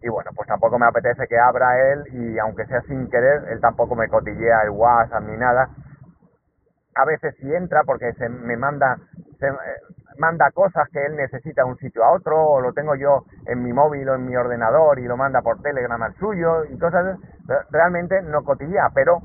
y 0.00 0.08
bueno, 0.08 0.30
pues 0.36 0.46
tampoco 0.46 0.78
me 0.78 0.86
apetece 0.86 1.26
que 1.26 1.36
abra 1.40 1.90
él, 1.90 2.04
y 2.12 2.38
aunque 2.38 2.64
sea 2.66 2.82
sin 2.82 3.10
querer, 3.10 3.48
él 3.50 3.60
tampoco 3.60 3.96
me 3.96 4.06
cotillea 4.06 4.62
el 4.62 4.70
WhatsApp 4.70 5.24
ni 5.24 5.36
nada, 5.36 5.68
a 6.94 7.04
veces 7.04 7.34
sí 7.40 7.52
entra 7.52 7.82
porque 7.84 8.12
se 8.12 8.28
me 8.28 8.56
manda, 8.56 8.96
se, 9.40 9.48
eh, 9.48 9.52
manda 10.18 10.50
cosas 10.50 10.88
que 10.90 11.04
él 11.04 11.16
necesita 11.16 11.62
de 11.64 11.70
un 11.70 11.78
sitio 11.78 12.04
a 12.04 12.12
otro, 12.12 12.40
o 12.40 12.60
lo 12.60 12.72
tengo 12.72 12.94
yo 12.94 13.24
en 13.46 13.62
mi 13.62 13.72
móvil 13.72 14.08
o 14.08 14.14
en 14.14 14.26
mi 14.26 14.36
ordenador 14.36 14.98
y 14.98 15.04
lo 15.04 15.16
manda 15.16 15.42
por 15.42 15.60
Telegram 15.60 16.02
al 16.02 16.14
suyo 16.16 16.64
y 16.64 16.78
cosas, 16.78 17.18
realmente 17.70 18.22
no 18.22 18.44
cotilla, 18.44 18.90
pero 18.94 19.20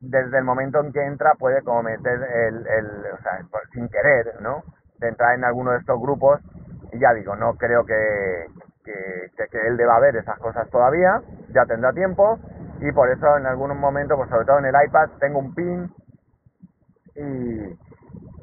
desde 0.00 0.38
el 0.38 0.44
momento 0.44 0.80
en 0.80 0.92
que 0.92 1.04
entra 1.04 1.34
puede 1.38 1.62
cometer 1.62 2.22
el, 2.22 2.66
el 2.66 2.86
o 3.12 3.22
sea, 3.22 3.40
sin 3.72 3.88
querer, 3.88 4.40
¿no? 4.40 4.62
De 4.98 5.08
entrar 5.08 5.34
en 5.34 5.44
alguno 5.44 5.72
de 5.72 5.78
estos 5.78 6.00
grupos 6.00 6.40
y 6.92 6.98
ya 6.98 7.12
digo, 7.12 7.36
no 7.36 7.54
creo 7.54 7.84
que, 7.84 8.46
que, 8.84 9.46
que, 9.50 9.66
él 9.66 9.76
deba 9.76 9.98
ver 10.00 10.16
esas 10.16 10.38
cosas 10.38 10.68
todavía, 10.70 11.20
ya 11.50 11.64
tendrá 11.66 11.92
tiempo 11.92 12.38
y 12.80 12.92
por 12.92 13.10
eso 13.10 13.36
en 13.36 13.46
algunos 13.46 13.76
momentos, 13.76 14.16
pues 14.16 14.30
sobre 14.30 14.46
todo 14.46 14.58
en 14.58 14.66
el 14.66 14.74
iPad, 14.86 15.10
tengo 15.18 15.38
un 15.38 15.54
pin 15.54 15.90
y 17.14 17.45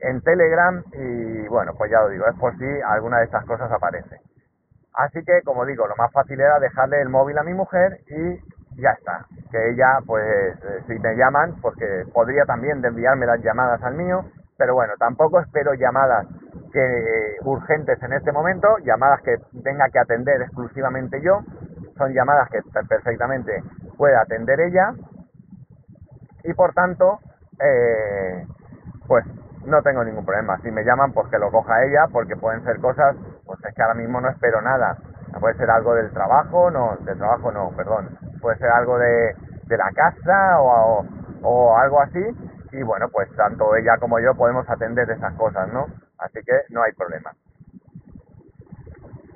en 0.03 0.21
Telegram 0.21 0.83
y 0.93 1.47
bueno, 1.47 1.73
pues 1.77 1.91
ya 1.91 2.01
lo 2.01 2.09
digo, 2.09 2.25
es 2.27 2.37
por 2.37 2.57
si 2.57 2.65
alguna 2.85 3.19
de 3.19 3.25
estas 3.25 3.45
cosas 3.45 3.71
aparece. 3.71 4.19
Así 4.93 5.23
que, 5.25 5.41
como 5.43 5.65
digo, 5.65 5.87
lo 5.87 5.95
más 5.95 6.11
fácil 6.11 6.39
era 6.39 6.59
dejarle 6.59 7.01
el 7.01 7.09
móvil 7.09 7.37
a 7.37 7.43
mi 7.43 7.53
mujer 7.53 7.99
y 8.07 8.81
ya 8.81 8.91
está. 8.91 9.25
Que 9.51 9.71
ella, 9.71 9.99
pues, 10.05 10.23
eh, 10.23 10.83
si 10.87 10.99
me 10.99 11.15
llaman, 11.15 11.55
porque 11.61 12.05
podría 12.13 12.45
también 12.45 12.83
enviarme 12.83 13.25
las 13.25 13.41
llamadas 13.41 13.81
al 13.81 13.95
mío, 13.95 14.25
pero 14.57 14.75
bueno, 14.75 14.93
tampoco 14.99 15.39
espero 15.39 15.73
llamadas 15.73 16.27
que 16.71 17.37
urgentes 17.43 18.01
en 18.03 18.13
este 18.13 18.31
momento, 18.31 18.77
llamadas 18.83 19.21
que 19.21 19.37
tenga 19.63 19.89
que 19.89 19.99
atender 19.99 20.41
exclusivamente 20.41 21.21
yo, 21.21 21.41
son 21.97 22.13
llamadas 22.13 22.49
que 22.49 22.59
perfectamente 22.87 23.63
puede 23.97 24.15
atender 24.15 24.59
ella 24.59 24.93
y 26.43 26.53
por 26.53 26.73
tanto, 26.73 27.19
eh, 27.59 28.45
pues 29.07 29.25
no 29.65 29.81
tengo 29.81 30.03
ningún 30.03 30.25
problema. 30.25 30.57
Si 30.61 30.71
me 30.71 30.83
llaman, 30.83 31.13
pues 31.13 31.27
que 31.29 31.39
lo 31.39 31.51
coja 31.51 31.83
ella, 31.83 32.07
porque 32.11 32.35
pueden 32.35 32.63
ser 32.63 32.79
cosas, 32.79 33.15
pues 33.45 33.59
es 33.63 33.73
que 33.73 33.81
ahora 33.81 33.95
mismo 33.95 34.19
no 34.21 34.29
espero 34.29 34.61
nada. 34.61 34.97
Puede 35.39 35.55
ser 35.55 35.69
algo 35.69 35.95
del 35.95 36.11
trabajo, 36.11 36.69
no, 36.69 36.97
del 37.01 37.17
trabajo 37.17 37.51
no, 37.51 37.71
perdón. 37.75 38.09
Puede 38.41 38.57
ser 38.57 38.69
algo 38.69 38.97
de, 38.99 39.35
de 39.65 39.77
la 39.77 39.89
casa 39.93 40.61
o, 40.61 41.05
o 41.41 41.77
algo 41.77 42.01
así. 42.01 42.23
Y 42.71 42.83
bueno, 42.83 43.07
pues 43.09 43.29
tanto 43.35 43.75
ella 43.75 43.97
como 43.99 44.19
yo 44.19 44.35
podemos 44.35 44.69
atender 44.69 45.09
esas 45.09 45.33
cosas, 45.33 45.71
¿no? 45.71 45.87
Así 46.19 46.39
que 46.45 46.53
no 46.69 46.81
hay 46.83 46.91
problema. 46.93 47.31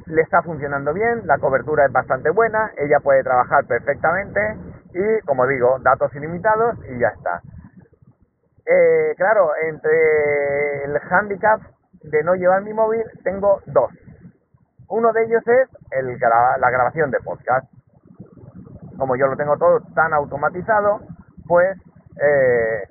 Le 0.08 0.22
está 0.22 0.42
funcionando 0.42 0.94
bien, 0.94 1.28
la 1.28 1.38
cobertura 1.38 1.86
es 1.86 1.92
bastante 1.92 2.30
buena, 2.30 2.72
ella 2.78 3.00
puede 3.02 3.24
trabajar 3.24 3.66
perfectamente 3.66 4.40
y, 4.94 5.26
como 5.26 5.46
digo, 5.46 5.80
datos 5.80 6.16
ilimitados 6.16 6.78
y 6.90 6.98
ya 6.98 7.10
está. 7.10 7.42
Eh, 8.70 9.14
claro, 9.16 9.52
entre 9.64 10.84
el 10.84 11.00
handicap 11.10 11.62
de 12.04 12.24
no 12.24 12.36
llevar 12.36 12.62
mi 12.64 12.74
móvil 12.74 13.04
tengo 13.24 13.62
dos. 13.66 13.92
Uno 14.90 15.14
de 15.14 15.24
ellos 15.24 15.42
es 15.48 15.70
el, 15.92 16.18
la 16.20 16.70
grabación 16.70 17.10
de 17.12 17.20
podcast. 17.20 17.66
Como 18.98 19.16
yo 19.16 19.28
lo 19.28 19.38
tengo 19.38 19.58
todo 19.58 19.82
tan 19.96 20.14
automatizado, 20.14 21.02
pues 21.48 21.78
eh, 22.22 22.84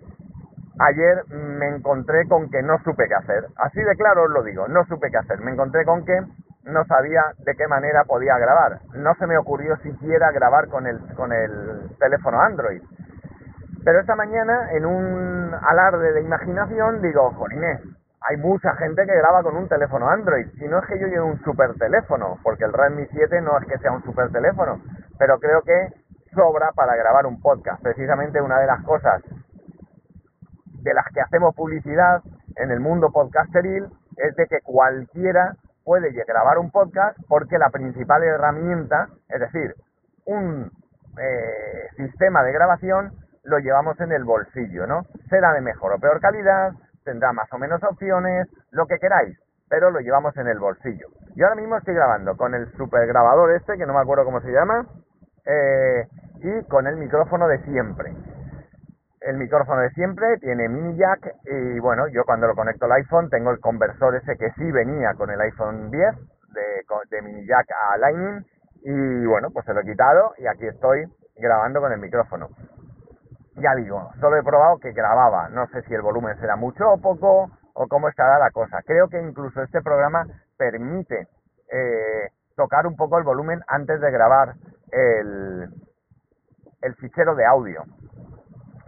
ayer 0.78 1.24
me 1.28 1.68
encontré 1.68 2.26
con 2.28 2.50
que 2.50 2.62
no 2.62 2.78
supe 2.84 3.08
qué 3.08 3.14
hacer. 3.14 3.46
Así 3.56 3.80
de 3.80 3.96
claro 3.96 4.24
os 4.24 4.30
lo 4.30 4.42
digo, 4.42 4.68
no 4.68 4.84
supe 4.86 5.10
qué 5.10 5.18
hacer. 5.18 5.40
Me 5.40 5.52
encontré 5.52 5.84
con 5.84 6.04
que 6.04 6.20
no 6.64 6.84
sabía 6.86 7.22
de 7.38 7.54
qué 7.54 7.66
manera 7.68 8.04
podía 8.04 8.38
grabar. 8.38 8.80
No 8.94 9.14
se 9.14 9.26
me 9.26 9.38
ocurrió 9.38 9.76
siquiera 9.78 10.30
grabar 10.32 10.68
con 10.68 10.86
el, 10.86 11.00
con 11.14 11.32
el 11.32 11.96
teléfono 11.98 12.40
Android. 12.40 12.82
Pero 13.86 14.00
esta 14.00 14.16
mañana, 14.16 14.72
en 14.72 14.84
un 14.84 15.54
alarde 15.62 16.12
de 16.12 16.20
imaginación, 16.20 17.00
digo, 17.02 17.30
Jolines, 17.34 17.80
hay 18.20 18.36
mucha 18.36 18.74
gente 18.74 19.06
que 19.06 19.14
graba 19.14 19.44
con 19.44 19.56
un 19.56 19.68
teléfono 19.68 20.10
Android. 20.10 20.48
Y 20.56 20.66
no 20.66 20.80
es 20.80 20.86
que 20.86 20.98
yo 20.98 21.06
lleve 21.06 21.22
un 21.22 21.40
super 21.44 21.72
teléfono, 21.74 22.36
porque 22.42 22.64
el 22.64 22.72
Redmi 22.72 23.06
7 23.12 23.40
no 23.42 23.56
es 23.56 23.64
que 23.68 23.78
sea 23.78 23.92
un 23.92 24.02
super 24.02 24.32
teléfono, 24.32 24.82
pero 25.20 25.38
creo 25.38 25.62
que 25.62 25.90
sobra 26.34 26.72
para 26.72 26.96
grabar 26.96 27.26
un 27.26 27.40
podcast. 27.40 27.80
Precisamente 27.80 28.40
una 28.40 28.58
de 28.58 28.66
las 28.66 28.82
cosas 28.82 29.22
de 30.82 30.92
las 30.92 31.06
que 31.14 31.20
hacemos 31.20 31.54
publicidad 31.54 32.22
en 32.56 32.72
el 32.72 32.80
mundo 32.80 33.12
podcasteril 33.12 33.86
es 34.16 34.34
de 34.34 34.48
que 34.48 34.62
cualquiera 34.62 35.54
puede 35.84 36.10
grabar 36.10 36.58
un 36.58 36.72
podcast 36.72 37.16
porque 37.28 37.56
la 37.56 37.70
principal 37.70 38.24
herramienta, 38.24 39.10
es 39.28 39.38
decir, 39.38 39.76
un 40.24 40.72
eh, 41.18 41.88
sistema 41.96 42.42
de 42.42 42.52
grabación, 42.52 43.12
lo 43.46 43.58
llevamos 43.58 43.98
en 44.00 44.12
el 44.12 44.24
bolsillo, 44.24 44.86
¿no? 44.86 45.06
Será 45.30 45.52
de 45.52 45.60
mejor 45.60 45.92
o 45.92 45.98
peor 45.98 46.20
calidad, 46.20 46.72
tendrá 47.04 47.32
más 47.32 47.50
o 47.52 47.58
menos 47.58 47.82
opciones, 47.84 48.48
lo 48.72 48.86
que 48.86 48.98
queráis, 48.98 49.38
pero 49.68 49.90
lo 49.90 50.00
llevamos 50.00 50.36
en 50.36 50.48
el 50.48 50.58
bolsillo. 50.58 51.08
Yo 51.36 51.46
ahora 51.46 51.60
mismo 51.60 51.76
estoy 51.76 51.94
grabando 51.94 52.36
con 52.36 52.54
el 52.54 52.70
super 52.72 53.06
grabador 53.06 53.52
este, 53.52 53.76
que 53.78 53.86
no 53.86 53.94
me 53.94 54.00
acuerdo 54.00 54.24
cómo 54.24 54.40
se 54.40 54.50
llama, 54.50 54.86
eh, 55.44 56.08
y 56.42 56.64
con 56.64 56.86
el 56.86 56.96
micrófono 56.96 57.46
de 57.48 57.62
siempre. 57.64 58.12
El 59.20 59.38
micrófono 59.38 59.80
de 59.80 59.90
siempre 59.90 60.38
tiene 60.38 60.68
mini 60.68 60.96
jack 60.96 61.34
y 61.44 61.80
bueno, 61.80 62.06
yo 62.08 62.24
cuando 62.24 62.46
lo 62.46 62.54
conecto 62.54 62.84
al 62.84 62.92
iPhone 62.92 63.28
tengo 63.28 63.50
el 63.50 63.60
conversor 63.60 64.14
ese 64.14 64.36
que 64.36 64.50
sí 64.52 64.70
venía 64.70 65.14
con 65.14 65.30
el 65.30 65.40
iPhone 65.40 65.90
10 65.90 66.14
de, 66.52 66.84
de 67.10 67.22
mini 67.22 67.44
jack 67.46 67.66
a 67.72 67.98
Lightning 67.98 68.44
y 68.82 69.26
bueno, 69.26 69.50
pues 69.52 69.66
se 69.66 69.74
lo 69.74 69.80
he 69.80 69.84
quitado 69.84 70.34
y 70.38 70.46
aquí 70.46 70.66
estoy 70.66 71.06
grabando 71.36 71.80
con 71.80 71.92
el 71.92 71.98
micrófono 71.98 72.50
ya 73.56 73.74
digo, 73.74 74.10
solo 74.20 74.36
he 74.36 74.42
probado 74.42 74.78
que 74.78 74.92
grababa. 74.92 75.48
No 75.48 75.66
sé 75.68 75.82
si 75.82 75.94
el 75.94 76.02
volumen 76.02 76.38
será 76.38 76.56
mucho 76.56 76.90
o 76.90 77.00
poco 77.00 77.50
o 77.74 77.88
cómo 77.88 78.08
estará 78.08 78.38
la 78.38 78.50
cosa. 78.50 78.82
Creo 78.86 79.08
que 79.08 79.20
incluso 79.20 79.62
este 79.62 79.82
programa 79.82 80.26
permite 80.56 81.28
eh, 81.72 82.30
tocar 82.56 82.86
un 82.86 82.96
poco 82.96 83.18
el 83.18 83.24
volumen 83.24 83.60
antes 83.66 84.00
de 84.00 84.10
grabar 84.10 84.54
el, 84.92 85.68
el 86.82 86.94
fichero 86.96 87.34
de 87.34 87.44
audio. 87.44 87.82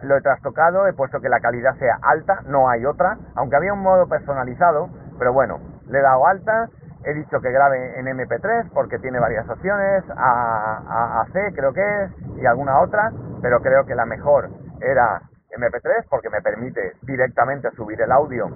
Lo 0.01 0.15
he 0.15 0.21
trastocado, 0.21 0.87
he 0.87 0.93
puesto 0.93 1.19
que 1.19 1.29
la 1.29 1.41
calidad 1.41 1.75
sea 1.77 1.99
alta, 2.01 2.41
no 2.45 2.69
hay 2.69 2.85
otra, 2.85 3.17
aunque 3.35 3.57
había 3.57 3.73
un 3.73 3.81
modo 3.81 4.07
personalizado, 4.07 4.89
pero 5.17 5.33
bueno, 5.33 5.59
le 5.87 5.99
he 5.99 6.01
dado 6.01 6.25
alta 6.25 6.69
He 7.05 7.13
dicho 7.13 7.39
que 7.39 7.49
grabe 7.49 7.97
en 7.97 8.07
MP3 8.07 8.71
porque 8.73 8.99
tiene 8.99 9.19
varias 9.19 9.47
opciones, 9.49 10.03
a, 10.17 11.21
a, 11.21 11.25
C 11.31 11.53
creo 11.55 11.71
que 11.71 12.03
es, 12.03 12.11
y 12.41 12.45
alguna 12.45 12.81
otra, 12.81 13.11
pero 13.41 13.61
creo 13.61 13.85
que 13.85 13.95
la 13.95 14.05
mejor 14.05 14.49
era 14.81 15.21
MP3 15.51 16.05
porque 16.09 16.29
me 16.29 16.41
permite 16.41 16.93
directamente 17.01 17.71
subir 17.71 18.01
el 18.01 18.11
audio, 18.11 18.47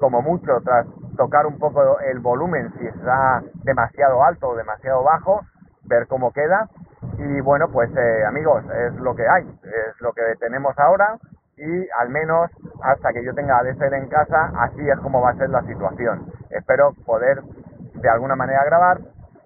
como 0.00 0.22
mucho, 0.22 0.60
tras 0.64 0.86
tocar 1.16 1.46
un 1.46 1.58
poco 1.58 2.00
el 2.00 2.20
volumen 2.20 2.72
si 2.78 2.86
está 2.86 3.42
demasiado 3.64 4.22
alto 4.22 4.48
o 4.48 4.56
demasiado 4.56 5.02
bajo, 5.02 5.40
ver 5.84 6.06
cómo 6.06 6.32
queda. 6.32 6.68
Y 7.18 7.40
bueno, 7.40 7.68
pues 7.70 7.90
eh, 7.96 8.24
amigos, 8.26 8.64
es 8.64 8.94
lo 8.94 9.14
que 9.14 9.28
hay, 9.28 9.44
es 9.64 10.00
lo 10.00 10.12
que 10.12 10.22
tenemos 10.38 10.78
ahora 10.78 11.18
y 11.56 11.88
al 11.98 12.08
menos 12.08 12.50
hasta 12.82 13.12
que 13.12 13.24
yo 13.24 13.34
tenga 13.34 13.58
ADSL 13.58 13.94
en 13.94 14.08
casa, 14.08 14.52
así 14.58 14.88
es 14.88 14.98
como 15.00 15.20
va 15.20 15.30
a 15.30 15.36
ser 15.36 15.50
la 15.50 15.62
situación. 15.62 16.32
Espero 16.50 16.94
poder 17.04 17.42
de 17.94 18.08
alguna 18.08 18.36
manera 18.36 18.64
grabar 18.64 18.98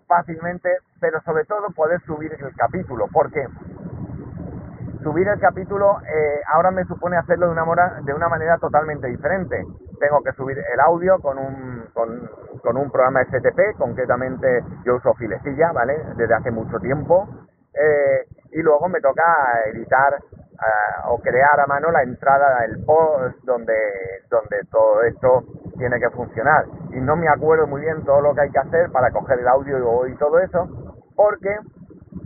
fácilmente, 0.06 0.68
pero 1.00 1.20
sobre 1.22 1.44
todo 1.44 1.68
poder 1.74 2.00
subir 2.02 2.32
el 2.34 2.54
capítulo, 2.54 3.06
porque 3.10 3.46
subir 5.02 5.28
el 5.28 5.40
capítulo 5.40 5.98
eh, 6.02 6.40
ahora 6.52 6.70
me 6.70 6.84
supone 6.84 7.16
hacerlo 7.16 7.46
de 7.46 7.52
una, 7.52 8.00
de 8.02 8.14
una 8.14 8.28
manera 8.28 8.58
totalmente 8.58 9.08
diferente. 9.08 9.64
Tengo 10.00 10.22
que 10.22 10.32
subir 10.32 10.58
el 10.58 10.80
audio 10.80 11.18
con 11.18 11.38
un, 11.38 11.84
con 11.92 12.76
un 12.76 12.90
programa 12.90 13.24
STP, 13.24 13.76
concretamente 13.76 14.64
yo 14.84 14.96
uso 14.96 15.14
Filecilla, 15.14 15.72
¿vale? 15.72 15.94
Desde 16.16 16.34
hace 16.34 16.50
mucho 16.50 16.78
tiempo. 16.78 17.28
Eh, 17.74 18.26
y 18.52 18.62
luego 18.62 18.88
me 18.88 19.00
toca 19.00 19.22
editar 19.72 20.14
eh, 20.14 21.08
o 21.08 21.18
crear 21.18 21.58
a 21.58 21.66
mano 21.66 21.90
la 21.90 22.02
entrada 22.02 22.60
del 22.60 22.84
post 22.84 23.42
donde, 23.44 23.74
donde 24.28 24.62
todo 24.70 25.02
esto 25.02 25.44
tiene 25.78 25.98
que 25.98 26.10
funcionar. 26.10 26.66
Y 26.92 27.00
no 27.00 27.16
me 27.16 27.28
acuerdo 27.28 27.66
muy 27.66 27.80
bien 27.80 28.04
todo 28.04 28.20
lo 28.20 28.34
que 28.34 28.42
hay 28.42 28.50
que 28.50 28.58
hacer 28.58 28.90
para 28.92 29.10
coger 29.10 29.40
el 29.40 29.48
audio 29.48 30.06
y 30.06 30.16
todo 30.16 30.38
eso, 30.38 30.68
porque 31.16 31.56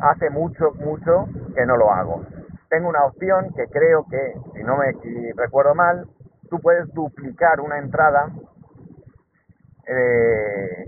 hace 0.01 0.31
mucho, 0.31 0.73
mucho 0.75 1.27
que 1.55 1.65
no 1.65 1.77
lo 1.77 1.91
hago. 1.91 2.23
Tengo 2.69 2.89
una 2.89 3.05
opción 3.05 3.53
que 3.55 3.67
creo 3.69 4.05
que, 4.11 4.35
si 4.55 4.63
no 4.63 4.77
me 4.77 4.93
recuerdo 5.37 5.75
mal, 5.75 6.07
tú 6.51 6.59
puedes 6.61 6.93
duplicar 6.93 7.61
una 7.61 7.79
entrada 7.79 8.31
eh, 9.87 10.87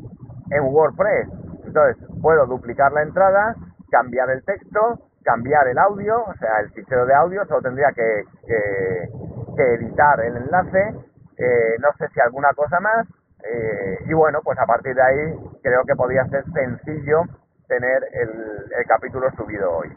en 0.51 0.63
WordPress. 0.65 1.29
Entonces, 1.65 2.05
puedo 2.21 2.47
duplicar 2.47 2.93
la 2.93 3.03
entrada, 3.03 3.55
cambiar 3.91 4.31
el 4.31 4.45
texto, 4.45 5.01
cambiar 5.23 5.69
el 5.69 5.79
audio, 5.79 6.25
o 6.25 6.35
sea, 6.35 6.61
el 6.61 6.71
fichero 6.71 7.07
de 7.07 7.15
audio, 7.15 7.45
solo 7.47 7.63
tendría 7.63 7.93
que, 7.93 8.25
que 8.47 9.75
editar 9.75 10.21
el 10.21 10.37
enlace 10.37 10.95
eh, 11.39 11.77
no 11.79 11.89
sé 11.97 12.09
si 12.13 12.21
alguna 12.21 12.53
cosa 12.55 12.81
más, 12.81 13.07
eh, 13.45 13.99
y 14.07 14.13
bueno, 14.13 14.41
pues 14.43 14.59
a 14.59 14.67
partir 14.67 14.95
de 14.95 15.03
ahí 15.03 15.35
creo 15.63 15.85
que 15.85 15.95
podría 15.95 16.27
ser 16.27 16.45
sencillo 16.53 17.23
tener 17.69 18.09
el, 18.13 18.73
el 18.77 18.87
capítulo 18.87 19.31
subido 19.37 19.71
hoy. 19.71 19.97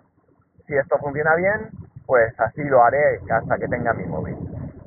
Si 0.72 0.78
esto 0.78 0.98
funciona 1.00 1.36
bien, 1.36 1.70
pues 2.06 2.34
así 2.40 2.64
lo 2.64 2.82
haré 2.82 3.20
hasta 3.30 3.58
que 3.58 3.68
tenga 3.68 3.92
mi 3.92 4.06
móvil. 4.06 4.38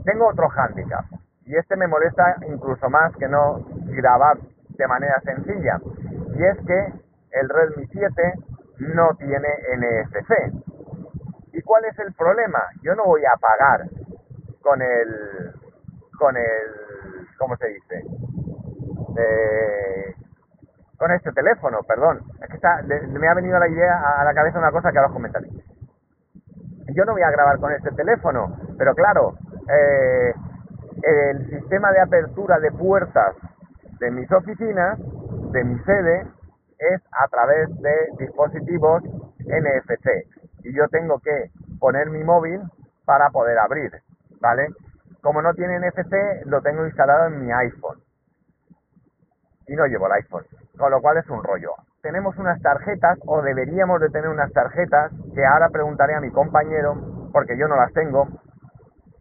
tengo 0.02 0.28
otro 0.28 0.48
handicap 0.48 1.04
y 1.44 1.56
este 1.56 1.76
me 1.76 1.86
molesta 1.86 2.36
incluso 2.48 2.88
más 2.88 3.14
que 3.16 3.28
no 3.28 3.66
grabar 3.88 4.38
de 4.78 4.86
manera 4.86 5.20
sencilla 5.20 5.78
y 6.36 6.42
es 6.42 6.56
que 6.66 6.92
el 7.32 7.48
Redmi 7.50 7.86
7 7.88 8.32
no 8.78 9.14
tiene 9.18 9.48
NFC. 9.76 10.32
¿Y 11.52 11.60
cuál 11.60 11.84
es 11.84 11.98
el 11.98 12.14
problema? 12.14 12.62
Yo 12.80 12.94
no 12.94 13.04
voy 13.04 13.26
a 13.26 13.36
pagar 13.36 13.86
con 14.62 14.80
el 14.80 15.52
con 16.18 16.34
el 16.34 17.28
¿cómo 17.36 17.58
se 17.58 17.68
dice? 17.68 18.04
Eh, 19.18 20.14
con 20.96 21.10
este 21.12 21.30
teléfono, 21.32 21.82
perdón. 21.86 22.22
Es 22.40 22.48
que 22.48 22.54
está, 22.54 22.80
me 22.82 23.28
ha 23.28 23.34
venido 23.34 23.58
la 23.58 23.68
idea 23.68 24.00
a 24.18 24.24
la 24.24 24.32
cabeza 24.32 24.58
una 24.58 24.72
cosa 24.72 24.90
que 24.90 24.96
ahora 24.96 25.08
os 25.08 25.12
comentaré. 25.12 25.48
Yo 26.92 27.04
no 27.04 27.12
voy 27.12 27.22
a 27.22 27.30
grabar 27.30 27.58
con 27.58 27.72
este 27.72 27.90
teléfono, 27.92 28.56
pero 28.76 28.94
claro, 28.94 29.34
eh, 29.68 30.34
el 31.02 31.50
sistema 31.50 31.92
de 31.92 32.00
apertura 32.00 32.58
de 32.60 32.70
puertas 32.72 33.34
de 33.98 34.10
mis 34.10 34.30
oficinas, 34.30 34.98
de 35.52 35.64
mi 35.64 35.78
sede, 35.80 36.26
es 36.78 37.00
a 37.12 37.28
través 37.28 37.68
de 37.80 37.94
dispositivos 38.18 39.02
NFC. 39.40 40.26
Y 40.64 40.74
yo 40.74 40.88
tengo 40.88 41.20
que 41.20 41.50
poner 41.78 42.10
mi 42.10 42.22
móvil 42.22 42.60
para 43.04 43.30
poder 43.30 43.58
abrir, 43.58 43.92
¿vale? 44.40 44.68
Como 45.22 45.40
no 45.40 45.54
tiene 45.54 45.78
NFC, 45.78 46.44
lo 46.46 46.60
tengo 46.60 46.84
instalado 46.84 47.26
en 47.28 47.46
mi 47.46 47.52
iPhone. 47.52 47.98
Y 49.66 49.74
no 49.74 49.86
llevo 49.86 50.06
el 50.06 50.12
iPhone, 50.12 50.44
con 50.76 50.90
lo 50.90 51.00
cual 51.00 51.16
es 51.16 51.28
un 51.28 51.42
rollo. 51.42 51.72
Tenemos 52.04 52.36
unas 52.36 52.60
tarjetas, 52.60 53.18
o 53.24 53.40
deberíamos 53.40 53.98
de 53.98 54.10
tener 54.10 54.28
unas 54.28 54.52
tarjetas, 54.52 55.10
que 55.34 55.46
ahora 55.46 55.70
preguntaré 55.70 56.14
a 56.14 56.20
mi 56.20 56.30
compañero, 56.30 57.30
porque 57.32 57.56
yo 57.56 57.66
no 57.66 57.76
las 57.76 57.94
tengo, 57.94 58.28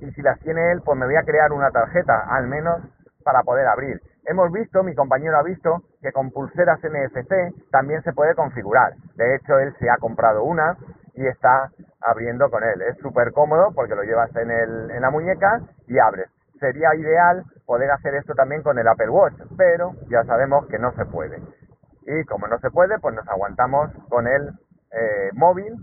y 0.01 0.11
si 0.11 0.21
las 0.21 0.37
tiene 0.41 0.73
él, 0.73 0.81
pues 0.83 0.99
me 0.99 1.05
voy 1.05 1.15
a 1.15 1.23
crear 1.23 1.53
una 1.53 1.71
tarjeta, 1.71 2.25
al 2.27 2.47
menos 2.47 2.81
para 3.23 3.41
poder 3.43 3.67
abrir. 3.67 4.01
Hemos 4.25 4.51
visto, 4.51 4.83
mi 4.83 4.95
compañero 4.95 5.37
ha 5.37 5.43
visto, 5.43 5.83
que 6.01 6.11
con 6.11 6.31
pulseras 6.31 6.81
NFC 6.83 7.71
también 7.71 8.03
se 8.03 8.11
puede 8.11 8.35
configurar. 8.35 8.91
De 9.15 9.33
hecho, 9.35 9.59
él 9.59 9.73
se 9.79 9.89
ha 9.89 9.95
comprado 9.95 10.43
una 10.43 10.75
y 11.13 11.25
está 11.25 11.69
abriendo 12.01 12.49
con 12.49 12.65
él. 12.65 12.81
Es 12.81 12.97
súper 12.97 13.31
cómodo 13.31 13.71
porque 13.73 13.95
lo 13.95 14.03
llevas 14.03 14.35
en, 14.35 14.51
el, 14.51 14.91
en 14.91 15.01
la 15.01 15.09
muñeca 15.09 15.61
y 15.87 15.99
abres. 15.99 16.27
Sería 16.59 16.93
ideal 16.95 17.45
poder 17.65 17.91
hacer 17.91 18.15
esto 18.15 18.33
también 18.33 18.61
con 18.61 18.77
el 18.77 18.89
Apple 18.89 19.09
Watch, 19.09 19.39
pero 19.57 19.93
ya 20.09 20.25
sabemos 20.25 20.67
que 20.67 20.79
no 20.79 20.91
se 20.95 21.05
puede. 21.05 21.39
Y 22.05 22.23
como 22.25 22.47
no 22.47 22.57
se 22.59 22.69
puede, 22.69 22.99
pues 22.99 23.15
nos 23.15 23.27
aguantamos 23.27 23.91
con 24.09 24.27
el 24.27 24.49
eh, 24.91 25.29
móvil 25.33 25.73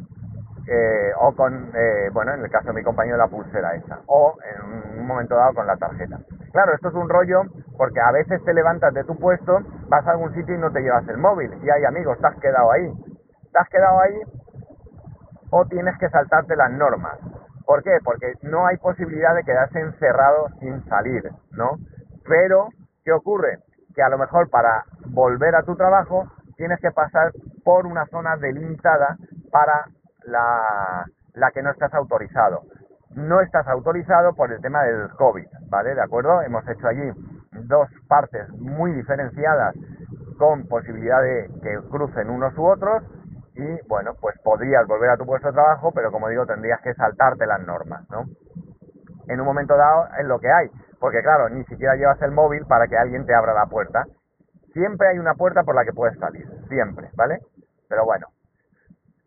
eh, 0.67 1.13
o 1.19 1.35
con, 1.35 1.73
eh, 1.75 2.11
bueno, 2.13 2.35
en 2.35 2.45
el 2.45 2.51
caso 2.51 2.69
de 2.69 2.75
mi 2.75 2.83
compañero, 2.83 3.17
la 3.17 3.29
pulsera 3.29 3.75
esa, 3.75 4.01
o 4.07 4.37
en 4.45 5.01
un 5.01 5.07
momento 5.07 5.35
dado 5.35 5.55
con 5.55 5.67
la 5.67 5.77
tarjeta. 5.77 6.19
Claro, 6.53 6.75
esto 6.75 6.89
es 6.89 6.95
un 6.95 7.09
rollo 7.09 7.43
porque 7.77 8.01
a 8.01 8.13
veces 8.13 8.45
te 8.45 8.55
levantas 8.55 8.93
de 8.95 9.05
tu 9.05 9.19
puesto, 9.19 9.61
vas 9.89 10.07
a 10.07 10.13
algún 10.13 10.35
sitio 10.35 10.55
y 10.55 10.59
no 10.59 10.71
te 10.71 10.81
llevas 10.81 11.09
el 11.09 11.19
móvil. 11.19 11.53
Y 11.63 11.71
hay 11.71 11.85
amigos, 11.85 12.19
te 12.19 12.27
has 12.27 12.37
quedado 12.39 12.71
ahí. 12.71 12.93
Te 13.53 13.59
has 13.59 13.69
quedado 13.69 14.01
ahí 14.01 14.21
o 15.51 15.67
tienes 15.67 15.97
que 15.99 16.09
saltarte 16.09 16.57
las 16.57 16.71
normas. 16.71 17.19
¿Por 17.65 17.83
qué? 17.83 17.99
Porque 18.05 18.35
no 18.43 18.67
hay 18.67 18.77
posibilidad 18.79 19.35
de 19.35 19.45
quedarse 19.45 19.81
encerrado 19.81 20.49
sin 20.61 20.85
salir, 20.87 21.31
¿no? 21.53 21.79
Pero, 22.29 22.69
¿qué 23.05 23.13
ocurre? 23.13 23.59
Que 23.95 24.03
a 24.03 24.09
lo 24.09 24.19
mejor 24.19 24.49
para 24.51 24.85
volver 25.07 25.55
a 25.55 25.63
tu 25.63 25.77
trabajo 25.77 26.31
tienes 26.57 26.79
que 26.81 26.91
pasar 26.91 27.33
por 27.65 27.87
una 27.87 28.07
zona 28.07 28.37
delimitada 28.37 29.17
para 29.51 29.87
la, 30.25 31.51
que 31.53 31.63
no 31.63 31.71
estás 31.71 31.93
autorizado. 31.95 32.63
No 33.15 33.41
estás 33.41 33.67
autorizado 33.67 34.35
por 34.35 34.53
el 34.53 34.61
tema 34.61 34.83
del 34.85 35.09
COVID, 35.11 35.47
¿vale? 35.69 35.95
¿De 35.95 36.03
acuerdo? 36.03 36.43
Hemos 36.43 36.67
hecho 36.69 36.87
allí 36.87 37.11
dos 37.53 37.89
partes 38.09 38.49
muy 38.59 38.93
diferenciadas 38.93 39.75
con 40.39 40.67
posibilidad 40.69 41.21
de 41.23 41.51
que 41.63 41.79
crucen 41.91 42.31
unos 42.31 42.57
u 42.57 42.65
otros 42.65 43.03
y 43.55 43.89
bueno, 43.89 44.13
pues 44.21 44.39
podrías 44.43 44.87
volver 44.87 45.11
a 45.11 45.17
tu 45.17 45.27
puesto 45.27 45.49
de 45.49 45.55
trabajo, 45.55 45.93
pero 45.93 46.13
como 46.13 46.29
digo, 46.29 46.47
tendrías 46.47 46.81
que 46.83 46.95
saltarte 46.95 47.47
las 47.47 47.61
normas, 47.67 48.09
¿no? 48.11 48.25
En 49.29 49.41
un 49.41 49.47
momento 49.47 49.77
dado 49.77 50.09
es 50.19 50.27
lo 50.27 50.39
que 50.39 50.51
hay, 50.51 50.71
porque 51.01 51.23
claro, 51.23 51.49
ni 51.49 51.65
siquiera 51.65 51.97
llevas 51.97 52.21
el 52.23 52.31
móvil 52.31 52.67
para 52.67 52.87
que 52.87 52.97
alguien 52.97 53.27
te 53.27 53.35
abra 53.35 53.55
la 53.55 53.67
puerta. 53.67 54.05
Siempre 54.73 55.09
hay 55.09 55.19
una 55.19 55.35
puerta 55.35 55.65
por 55.65 55.75
la 55.75 55.85
que 55.85 55.93
puedes 55.93 56.17
salir, 56.19 56.47
siempre, 56.69 57.11
¿vale? 57.17 57.41
Pero 57.89 58.05
bueno, 58.05 58.29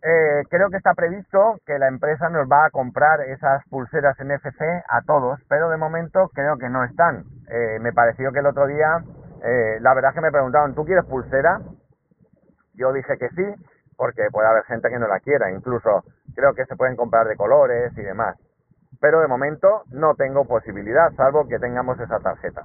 eh, 0.05 0.43
creo 0.49 0.69
que 0.69 0.77
está 0.77 0.93
previsto 0.93 1.59
que 1.65 1.79
la 1.79 1.87
empresa 1.87 2.29
nos 2.29 2.47
va 2.49 2.65
a 2.65 2.69
comprar 2.69 3.21
esas 3.21 3.63
pulseras 3.69 4.17
NFC 4.19 4.61
a 4.87 5.01
todos, 5.01 5.39
pero 5.49 5.69
de 5.69 5.77
momento 5.77 6.29
creo 6.33 6.57
que 6.57 6.69
no 6.69 6.83
están. 6.83 7.23
Eh, 7.49 7.79
me 7.79 7.91
pareció 7.91 8.31
que 8.31 8.39
el 8.39 8.45
otro 8.45 8.67
día, 8.67 9.03
eh, 9.43 9.77
la 9.81 9.93
verdad 9.93 10.11
es 10.11 10.15
que 10.15 10.21
me 10.21 10.31
preguntaron, 10.31 10.75
¿tú 10.75 10.85
quieres 10.85 11.05
pulsera? 11.05 11.59
Yo 12.75 12.93
dije 12.93 13.17
que 13.17 13.29
sí, 13.29 13.45
porque 13.95 14.27
puede 14.31 14.47
haber 14.47 14.63
gente 14.65 14.89
que 14.89 14.99
no 14.99 15.07
la 15.07 15.19
quiera, 15.19 15.51
incluso 15.51 16.03
creo 16.35 16.53
que 16.53 16.65
se 16.65 16.75
pueden 16.75 16.95
comprar 16.95 17.27
de 17.27 17.35
colores 17.35 17.91
y 17.97 18.01
demás. 18.01 18.37
Pero 19.01 19.21
de 19.21 19.27
momento 19.27 19.83
no 19.91 20.15
tengo 20.15 20.45
posibilidad, 20.45 21.11
salvo 21.15 21.47
que 21.47 21.59
tengamos 21.59 21.99
esa 21.99 22.19
tarjeta. 22.19 22.63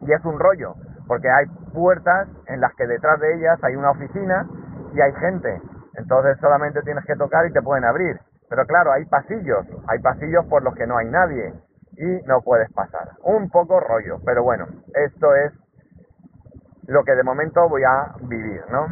Y 0.00 0.12
es 0.12 0.24
un 0.24 0.38
rollo, 0.38 0.74
porque 1.06 1.28
hay 1.28 1.46
puertas 1.72 2.28
en 2.46 2.60
las 2.60 2.74
que 2.74 2.86
detrás 2.86 3.20
de 3.20 3.34
ellas 3.34 3.58
hay 3.62 3.76
una 3.76 3.90
oficina 3.90 4.46
y 4.94 5.00
hay 5.00 5.12
gente 5.14 5.60
entonces 6.00 6.38
solamente 6.40 6.82
tienes 6.82 7.04
que 7.04 7.16
tocar 7.16 7.46
y 7.46 7.52
te 7.52 7.62
pueden 7.62 7.84
abrir. 7.84 8.18
Pero 8.48 8.66
claro, 8.66 8.92
hay 8.92 9.04
pasillos, 9.04 9.66
hay 9.86 9.98
pasillos 10.00 10.44
por 10.46 10.62
los 10.62 10.74
que 10.74 10.86
no 10.86 10.96
hay 10.96 11.06
nadie 11.06 11.54
y 11.96 12.22
no 12.26 12.40
puedes 12.42 12.72
pasar. 12.72 13.10
Un 13.22 13.50
poco 13.50 13.78
rollo, 13.80 14.18
pero 14.24 14.42
bueno, 14.42 14.66
esto 14.94 15.34
es 15.34 15.52
lo 16.86 17.04
que 17.04 17.14
de 17.14 17.22
momento 17.22 17.68
voy 17.68 17.84
a 17.84 18.14
vivir, 18.22 18.62
¿no? 18.70 18.86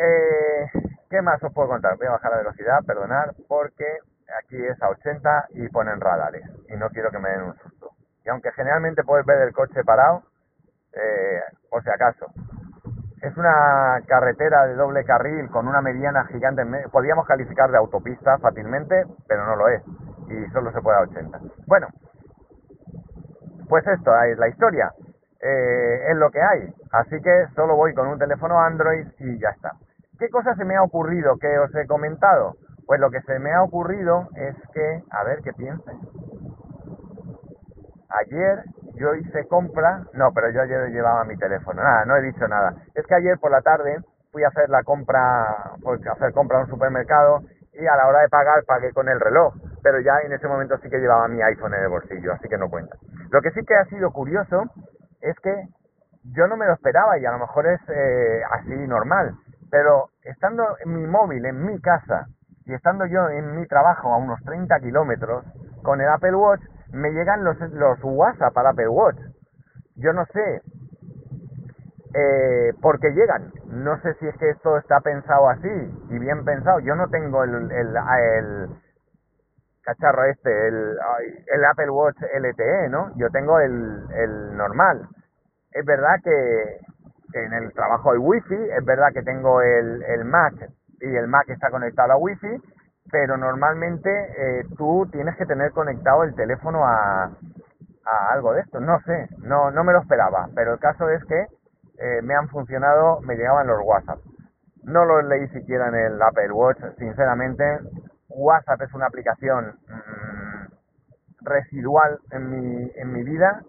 Eh, 0.00 0.66
¿Qué 1.08 1.22
más 1.22 1.42
os 1.42 1.52
puedo 1.52 1.68
contar? 1.68 1.96
Voy 1.98 2.08
a 2.08 2.12
bajar 2.12 2.32
la 2.32 2.38
velocidad, 2.38 2.80
perdonar, 2.84 3.34
porque 3.48 3.98
aquí 4.42 4.56
es 4.56 4.80
a 4.82 4.88
80 4.90 5.46
y 5.50 5.68
ponen 5.68 6.00
radares 6.00 6.42
y 6.68 6.76
no 6.76 6.88
quiero 6.90 7.10
que 7.10 7.18
me 7.18 7.30
den 7.30 7.42
un 7.42 7.56
susto. 7.56 7.90
Y 8.24 8.28
aunque 8.28 8.52
generalmente 8.52 9.04
puedes 9.04 9.24
ver 9.24 9.42
el 9.42 9.52
coche 9.52 9.84
parado, 9.84 10.22
eh, 10.92 11.40
por 11.70 11.82
si 11.82 11.90
acaso, 11.90 12.26
es 13.22 13.36
una 13.36 14.00
carretera 14.06 14.66
de 14.66 14.74
doble 14.74 15.04
carril 15.04 15.48
con 15.50 15.68
una 15.68 15.80
mediana 15.80 16.26
gigante. 16.26 16.64
Podríamos 16.90 17.26
calificar 17.26 17.70
de 17.70 17.78
autopista 17.78 18.38
fácilmente, 18.38 19.04
pero 19.28 19.46
no 19.46 19.56
lo 19.56 19.68
es. 19.68 19.82
Y 20.28 20.50
solo 20.52 20.72
se 20.72 20.80
puede 20.80 20.98
a 20.98 21.02
80. 21.02 21.38
Bueno, 21.66 21.88
pues 23.68 23.86
esto 23.86 24.10
es 24.22 24.38
la 24.38 24.48
historia. 24.48 24.92
Eh, 25.40 26.10
es 26.10 26.16
lo 26.16 26.30
que 26.30 26.42
hay. 26.42 26.72
Así 26.92 27.20
que 27.20 27.46
solo 27.54 27.76
voy 27.76 27.94
con 27.94 28.08
un 28.08 28.18
teléfono 28.18 28.60
Android 28.60 29.06
y 29.18 29.38
ya 29.38 29.50
está. 29.50 29.72
¿Qué 30.18 30.28
cosa 30.30 30.54
se 30.54 30.64
me 30.64 30.76
ha 30.76 30.82
ocurrido 30.82 31.36
que 31.38 31.58
os 31.58 31.74
he 31.74 31.86
comentado? 31.86 32.56
Pues 32.86 33.00
lo 33.00 33.10
que 33.10 33.20
se 33.22 33.38
me 33.38 33.52
ha 33.52 33.62
ocurrido 33.62 34.28
es 34.36 34.56
que, 34.72 35.02
a 35.10 35.24
ver 35.24 35.40
qué 35.42 35.52
piensen. 35.52 35.98
Ayer 38.08 38.62
yo 38.94 39.14
hice 39.14 39.46
compra, 39.48 40.04
no, 40.14 40.32
pero 40.32 40.50
yo 40.50 40.62
ayer 40.62 40.90
llevaba 40.90 41.24
mi 41.24 41.36
teléfono, 41.36 41.82
nada, 41.82 42.04
no 42.04 42.16
he 42.16 42.22
dicho 42.22 42.46
nada. 42.48 42.74
Es 42.94 43.04
que 43.06 43.14
ayer 43.14 43.38
por 43.38 43.50
la 43.50 43.60
tarde 43.60 43.98
fui 44.32 44.44
a 44.44 44.48
hacer 44.48 44.70
la 44.70 44.82
compra, 44.84 45.74
fui 45.82 45.98
a 46.06 46.12
hacer 46.12 46.32
compra 46.32 46.58
a 46.58 46.60
un 46.62 46.68
supermercado 46.68 47.40
y 47.72 47.86
a 47.86 47.96
la 47.96 48.06
hora 48.06 48.20
de 48.20 48.28
pagar 48.28 48.64
pagué 48.64 48.92
con 48.92 49.08
el 49.08 49.20
reloj, 49.20 49.54
pero 49.82 50.00
ya 50.00 50.20
en 50.24 50.32
ese 50.32 50.48
momento 50.48 50.78
sí 50.78 50.88
que 50.88 50.98
llevaba 50.98 51.28
mi 51.28 51.42
iPhone 51.42 51.74
en 51.74 51.82
el 51.82 51.88
bolsillo, 51.88 52.32
así 52.32 52.48
que 52.48 52.56
no 52.56 52.70
cuenta. 52.70 52.96
Lo 53.30 53.42
que 53.42 53.50
sí 53.50 53.60
que 53.66 53.74
ha 53.74 53.84
sido 53.86 54.12
curioso 54.12 54.64
es 55.20 55.38
que 55.40 55.68
yo 56.22 56.46
no 56.46 56.56
me 56.56 56.66
lo 56.66 56.72
esperaba 56.72 57.18
y 57.18 57.26
a 57.26 57.32
lo 57.32 57.38
mejor 57.38 57.66
es 57.66 57.80
eh, 57.88 58.40
así 58.50 58.74
normal, 58.86 59.34
pero 59.70 60.08
estando 60.22 60.76
en 60.84 60.94
mi 60.94 61.06
móvil 61.06 61.44
en 61.44 61.66
mi 61.66 61.80
casa 61.80 62.28
y 62.66 62.74
estando 62.74 63.06
yo 63.06 63.28
en 63.30 63.56
mi 63.56 63.66
trabajo 63.66 64.12
a 64.12 64.18
unos 64.18 64.42
30 64.44 64.80
kilómetros 64.80 65.44
con 65.82 66.00
el 66.00 66.08
Apple 66.08 66.34
Watch, 66.34 66.62
me 66.92 67.10
llegan 67.12 67.44
los, 67.44 67.58
los 67.72 67.98
WhatsApp 68.02 68.52
para 68.52 68.70
Apple 68.70 68.88
Watch. 68.88 69.18
Yo 69.94 70.12
no 70.12 70.26
sé 70.26 70.62
eh, 72.14 72.72
por 72.82 72.98
qué 72.98 73.10
llegan. 73.12 73.52
No 73.66 74.00
sé 74.02 74.14
si 74.14 74.26
es 74.26 74.36
que 74.38 74.50
esto 74.50 74.78
está 74.78 75.00
pensado 75.00 75.48
así 75.48 75.68
y 76.10 76.18
bien 76.18 76.44
pensado. 76.44 76.80
Yo 76.80 76.96
no 76.96 77.08
tengo 77.08 77.44
el, 77.44 77.70
el, 77.70 77.96
el 77.96 78.68
cacharro 79.82 80.24
este, 80.24 80.68
el, 80.68 80.96
el 81.46 81.64
Apple 81.64 81.90
Watch 81.90 82.16
LTE, 82.20 82.88
¿no? 82.90 83.12
Yo 83.16 83.30
tengo 83.30 83.60
el, 83.60 84.06
el 84.12 84.56
normal. 84.56 85.08
Es 85.70 85.84
verdad 85.84 86.16
que, 86.24 86.80
en 87.32 87.52
el 87.52 87.72
trabajo 87.74 88.12
hay 88.12 88.18
wifi, 88.18 88.54
es 88.54 88.84
verdad 88.84 89.12
que 89.12 89.22
tengo 89.22 89.60
el, 89.60 90.02
el 90.02 90.24
Mac 90.24 90.54
y 91.00 91.16
el 91.16 91.28
Mac 91.28 91.48
está 91.48 91.70
conectado 91.70 92.12
a 92.12 92.16
wifi, 92.16 92.60
pero 93.10 93.36
normalmente 93.36 94.10
eh, 94.10 94.64
tú 94.76 95.08
tienes 95.12 95.36
que 95.36 95.46
tener 95.46 95.70
conectado 95.72 96.24
el 96.24 96.34
teléfono 96.34 96.84
a, 96.84 97.24
a 97.24 98.32
algo 98.32 98.52
de 98.52 98.60
esto. 98.60 98.80
No 98.80 99.00
sé, 99.00 99.28
no, 99.38 99.70
no 99.70 99.84
me 99.84 99.92
lo 99.92 100.00
esperaba, 100.00 100.48
pero 100.54 100.74
el 100.74 100.80
caso 100.80 101.08
es 101.10 101.24
que 101.24 101.46
eh, 101.98 102.22
me 102.22 102.34
han 102.34 102.48
funcionado, 102.48 103.20
me 103.22 103.36
llegaban 103.36 103.66
los 103.66 103.80
WhatsApp. 103.82 104.18
No 104.84 105.04
los 105.04 105.24
leí 105.24 105.48
siquiera 105.48 105.88
en 105.88 105.94
el 105.94 106.22
Apple 106.22 106.52
Watch, 106.52 106.78
sinceramente. 106.98 107.64
WhatsApp 108.28 108.82
es 108.82 108.94
una 108.94 109.06
aplicación 109.06 109.74
mm, 109.88 111.44
residual 111.44 112.18
en 112.30 112.50
mi, 112.50 112.92
en 112.94 113.12
mi 113.12 113.22
vida. 113.24 113.62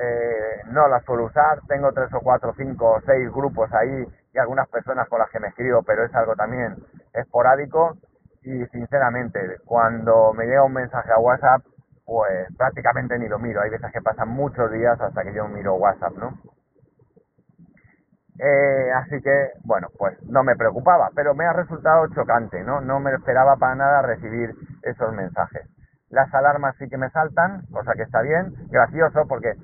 Eh, 0.00 0.62
no 0.70 0.88
la 0.88 1.00
suelo 1.02 1.26
usar. 1.26 1.60
Tengo 1.68 1.92
tres 1.92 2.12
o 2.12 2.20
cuatro, 2.20 2.52
cinco 2.56 2.90
o 2.90 3.00
seis 3.02 3.30
grupos 3.30 3.72
ahí 3.72 4.04
y 4.34 4.38
algunas 4.38 4.68
personas 4.68 5.08
con 5.08 5.20
las 5.20 5.30
que 5.30 5.38
me 5.38 5.48
escribo, 5.48 5.82
pero 5.82 6.04
es 6.04 6.14
algo 6.14 6.34
también 6.34 6.76
esporádico. 7.12 7.96
Y 8.42 8.66
sinceramente, 8.66 9.58
cuando 9.64 10.32
me 10.34 10.44
llega 10.46 10.64
un 10.64 10.72
mensaje 10.72 11.10
a 11.12 11.18
WhatsApp, 11.18 11.62
pues 12.04 12.48
prácticamente 12.58 13.18
ni 13.18 13.28
lo 13.28 13.38
miro. 13.38 13.62
Hay 13.62 13.70
veces 13.70 13.90
que 13.92 14.02
pasan 14.02 14.28
muchos 14.28 14.70
días 14.72 15.00
hasta 15.00 15.22
que 15.22 15.32
yo 15.32 15.46
miro 15.48 15.76
WhatsApp, 15.76 16.12
¿no? 16.18 16.38
Eh, 18.38 18.92
así 18.96 19.22
que, 19.22 19.52
bueno, 19.62 19.88
pues 19.96 20.20
no 20.24 20.42
me 20.42 20.56
preocupaba, 20.56 21.10
pero 21.14 21.34
me 21.34 21.46
ha 21.46 21.52
resultado 21.52 22.08
chocante, 22.08 22.62
¿no? 22.64 22.80
No 22.80 22.98
me 22.98 23.14
esperaba 23.14 23.56
para 23.56 23.76
nada 23.76 24.02
recibir 24.02 24.50
esos 24.82 25.12
mensajes. 25.12 25.62
Las 26.10 26.34
alarmas 26.34 26.74
sí 26.78 26.88
que 26.88 26.98
me 26.98 27.10
saltan, 27.10 27.62
cosa 27.72 27.92
que 27.94 28.02
está 28.02 28.20
bien, 28.22 28.52
gracioso, 28.68 29.26
porque 29.28 29.54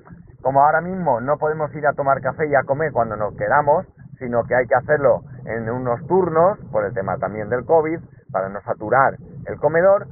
como 0.41 0.63
ahora 0.63 0.79
mismo 0.79 1.19
no 1.19 1.37
podemos 1.37 1.73
ir 1.75 1.85
a 1.85 1.93
tomar 1.93 2.21
café 2.21 2.47
y 2.47 2.55
a 2.55 2.63
comer 2.63 2.93
cuando 2.93 3.17
nos 3.17 3.35
quedamos, 3.35 3.85
sino 4.21 4.43
que 4.43 4.55
hay 4.55 4.67
que 4.67 4.75
hacerlo 4.75 5.23
en 5.45 5.67
unos 5.67 6.05
turnos, 6.05 6.59
por 6.71 6.85
el 6.85 6.93
tema 6.93 7.17
también 7.17 7.49
del 7.49 7.65
COVID, 7.65 7.99
para 8.31 8.49
no 8.49 8.61
saturar 8.61 9.15
el 9.47 9.57
comedor, 9.57 10.05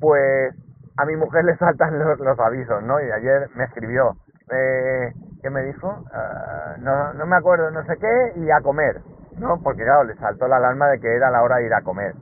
pues 0.00 0.54
a 0.96 1.04
mi 1.04 1.16
mujer 1.16 1.44
le 1.44 1.56
saltan 1.56 1.98
los, 1.98 2.38
avisos, 2.38 2.82
¿no? 2.84 3.00
Y 3.00 3.10
ayer 3.10 3.50
me 3.56 3.64
escribió, 3.64 4.16
eh, 4.50 5.12
¿qué 5.42 5.50
me 5.50 5.64
dijo? 5.64 6.04
Ah, 6.12 6.76
no, 6.78 7.12
no 7.14 7.26
me 7.26 7.36
acuerdo, 7.36 7.70
no 7.72 7.84
sé 7.84 7.96
qué, 7.98 8.32
y 8.36 8.48
a 8.50 8.60
comer, 8.60 9.00
¿no? 9.38 9.60
Porque 9.60 9.82
claro, 9.82 10.04
le 10.04 10.14
saltó 10.14 10.46
la 10.46 10.58
alarma 10.58 10.86
de 10.90 11.00
que 11.00 11.16
era 11.16 11.28
la 11.30 11.42
hora 11.42 11.56
de 11.56 11.66
ir 11.66 11.74
a 11.74 11.82
comer. 11.82 12.14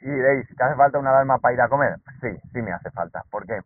Y 0.00 0.10
diréis, 0.10 0.44
¿te 0.56 0.64
hace 0.64 0.74
falta 0.74 0.98
una 0.98 1.10
alarma 1.10 1.38
para 1.38 1.54
ir 1.54 1.60
a 1.60 1.68
comer? 1.68 1.94
Sí, 2.20 2.36
sí 2.52 2.62
me 2.62 2.72
hace 2.72 2.90
falta. 2.90 3.22
porque 3.30 3.60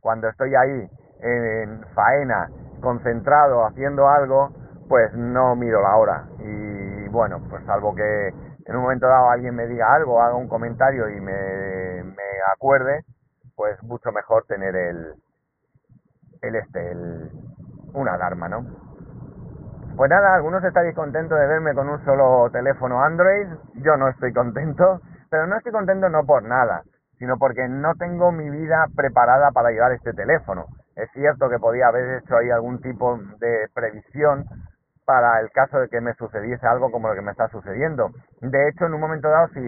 Cuando 0.00 0.28
estoy 0.28 0.54
ahí 0.54 0.88
en 1.20 1.84
faena, 1.94 2.48
concentrado, 2.80 3.66
haciendo 3.66 4.08
algo, 4.08 4.50
pues 4.88 5.12
no 5.14 5.54
miro 5.54 5.82
la 5.82 5.96
hora. 5.96 6.28
Y 6.38 7.08
bueno, 7.08 7.40
pues 7.48 7.64
salvo 7.66 7.94
que 7.94 8.28
en 8.64 8.76
un 8.76 8.82
momento 8.82 9.06
dado 9.06 9.30
alguien 9.30 9.54
me 9.54 9.66
diga 9.66 9.94
algo, 9.94 10.20
haga 10.20 10.34
un 10.34 10.48
comentario 10.48 11.08
y 11.08 11.20
me, 11.20 12.02
me 12.04 12.22
acuerde, 12.54 13.04
pues 13.56 13.82
mucho 13.82 14.12
mejor 14.12 14.44
tener 14.46 14.74
el, 14.74 15.14
el 16.42 16.56
este, 16.56 16.92
el, 16.92 17.30
una 17.94 18.14
alarma, 18.14 18.48
¿no? 18.48 18.64
Pues 19.96 20.10
nada, 20.10 20.34
algunos 20.34 20.62
estaréis 20.62 20.94
contentos 20.94 21.38
de 21.38 21.46
verme 21.46 21.74
con 21.74 21.88
un 21.88 22.04
solo 22.04 22.48
teléfono 22.52 23.02
Android, 23.02 23.48
yo 23.82 23.96
no 23.96 24.08
estoy 24.08 24.32
contento, 24.32 25.00
pero 25.28 25.46
no 25.46 25.56
estoy 25.56 25.72
contento 25.72 26.08
no 26.08 26.24
por 26.24 26.44
nada, 26.44 26.82
sino 27.18 27.36
porque 27.36 27.66
no 27.68 27.94
tengo 27.96 28.30
mi 28.30 28.48
vida 28.48 28.86
preparada 28.94 29.50
para 29.50 29.70
llevar 29.70 29.92
este 29.92 30.12
teléfono. 30.12 30.66
Es 30.94 31.10
cierto 31.12 31.48
que 31.48 31.58
podía 31.58 31.88
haber 31.88 32.22
hecho 32.22 32.36
ahí 32.36 32.50
algún 32.50 32.80
tipo 32.80 33.18
de 33.38 33.68
previsión 33.74 34.44
para 35.08 35.40
el 35.40 35.50
caso 35.52 35.80
de 35.80 35.88
que 35.88 36.02
me 36.02 36.12
sucediese 36.16 36.66
algo 36.66 36.90
como 36.90 37.08
lo 37.08 37.14
que 37.14 37.22
me 37.22 37.30
está 37.30 37.48
sucediendo. 37.48 38.10
De 38.42 38.68
hecho, 38.68 38.84
en 38.84 38.92
un 38.92 39.00
momento 39.00 39.30
dado, 39.30 39.48
si 39.54 39.60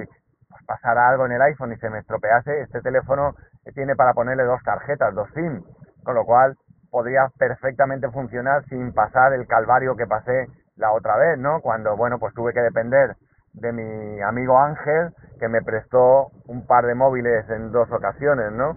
pasara 0.66 1.09
algo 1.09 1.24
en 1.24 1.33
el 1.33 1.40
iPhone 1.40 1.72
y 1.72 1.79
se 1.79 1.88
me 1.88 2.00
estropease, 2.00 2.61
este 2.61 2.83
teléfono 2.83 3.33
tiene 3.74 3.96
para 3.96 4.12
ponerle 4.12 4.44
dos 4.44 4.62
tarjetas, 4.62 5.14
dos 5.14 5.31
SIM, 5.33 5.62
con 6.05 6.14
lo 6.14 6.26
cual 6.26 6.57
podría 6.90 7.31
perfectamente 7.38 8.11
funcionar 8.11 8.66
sin 8.66 8.92
pasar 8.92 9.33
el 9.33 9.46
calvario 9.46 9.96
que 9.96 10.07
pasé 10.07 10.46
la 10.76 10.92
otra 10.92 11.16
vez, 11.16 11.38
¿no? 11.38 11.62
Cuando, 11.62 11.96
bueno, 11.96 12.18
pues 12.18 12.35
tuve 12.35 12.53
que 12.53 12.61
depender 12.61 13.16
de 13.55 13.72
mi 13.72 14.20
amigo 14.20 14.59
Ángel, 14.59 15.09
que 15.38 15.48
me 15.48 15.62
prestó 15.62 16.33
un 16.48 16.66
par 16.66 16.85
de 16.85 16.94
móviles 16.94 17.48
en 17.48 17.72
dos 17.72 17.90
ocasiones, 17.90 18.53
¿no? 18.53 18.76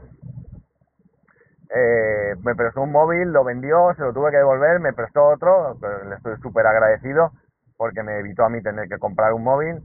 Eh, 1.75 2.35
me 2.43 2.55
prestó 2.55 2.83
un 2.83 2.91
móvil, 2.91 3.31
lo 3.31 3.43
vendió, 3.43 3.93
se 3.95 4.03
lo 4.03 4.13
tuve 4.13 4.29
que 4.29 4.37
devolver, 4.37 4.79
me 4.79 4.93
prestó 4.93 5.25
otro, 5.25 5.77
le 6.07 6.15
estoy 6.15 6.37
súper 6.37 6.67
agradecido 6.67 7.31
porque 7.77 8.03
me 8.03 8.19
evitó 8.19 8.45
a 8.45 8.49
mí 8.49 8.61
tener 8.61 8.87
que 8.87 8.99
comprar 8.99 9.33
un 9.33 9.43
móvil. 9.43 9.81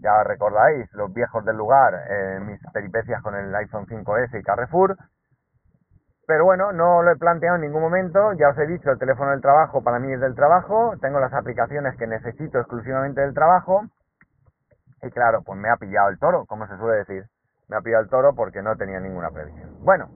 Ya 0.00 0.22
recordáis, 0.22 0.92
los 0.92 1.12
viejos 1.12 1.44
del 1.44 1.56
lugar, 1.56 1.94
eh, 2.08 2.40
mis 2.40 2.60
peripecias 2.72 3.22
con 3.22 3.34
el 3.34 3.54
iPhone 3.54 3.86
5S 3.86 4.38
y 4.38 4.42
Carrefour. 4.42 4.96
Pero 6.26 6.44
bueno, 6.44 6.72
no 6.72 7.02
lo 7.02 7.10
he 7.10 7.16
planteado 7.16 7.56
en 7.56 7.62
ningún 7.62 7.80
momento. 7.80 8.32
Ya 8.34 8.50
os 8.50 8.58
he 8.58 8.66
dicho, 8.66 8.90
el 8.90 8.98
teléfono 8.98 9.30
del 9.30 9.40
trabajo 9.40 9.82
para 9.82 9.98
mí 9.98 10.12
es 10.12 10.20
del 10.20 10.34
trabajo. 10.34 10.94
Tengo 11.00 11.20
las 11.20 11.32
aplicaciones 11.32 11.96
que 11.96 12.06
necesito 12.06 12.58
exclusivamente 12.58 13.22
del 13.22 13.32
trabajo. 13.32 13.86
Y 15.02 15.10
claro, 15.10 15.42
pues 15.42 15.58
me 15.58 15.70
ha 15.70 15.76
pillado 15.76 16.10
el 16.10 16.18
toro, 16.18 16.44
como 16.44 16.66
se 16.66 16.76
suele 16.76 16.98
decir. 16.98 17.24
Me 17.68 17.76
ha 17.76 17.80
pillado 17.80 18.02
el 18.02 18.10
toro 18.10 18.34
porque 18.34 18.62
no 18.62 18.76
tenía 18.76 19.00
ninguna 19.00 19.30
previsión. 19.30 19.70
Bueno, 19.80 20.10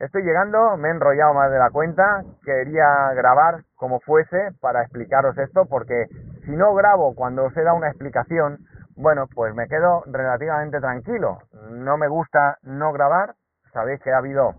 estoy 0.00 0.22
llegando, 0.22 0.76
me 0.76 0.88
he 0.88 0.90
enrollado 0.92 1.34
más 1.34 1.50
de 1.50 1.58
la 1.58 1.70
cuenta. 1.70 2.24
Quería 2.42 3.12
grabar 3.14 3.62
como 3.76 4.00
fuese 4.00 4.50
para 4.60 4.82
explicaros 4.82 5.36
esto 5.38 5.66
porque 5.66 6.06
si 6.44 6.52
no 6.52 6.74
grabo 6.74 7.14
cuando 7.14 7.44
os 7.44 7.56
he 7.56 7.70
una 7.70 7.88
explicación, 7.88 8.58
bueno, 8.96 9.26
pues 9.34 9.54
me 9.54 9.68
quedo 9.68 10.02
relativamente 10.06 10.80
tranquilo. 10.80 11.38
No 11.70 11.96
me 11.96 12.08
gusta 12.08 12.58
no 12.62 12.92
grabar. 12.92 13.34
Sabéis 13.72 14.00
que 14.00 14.12
ha 14.12 14.18
habido 14.18 14.54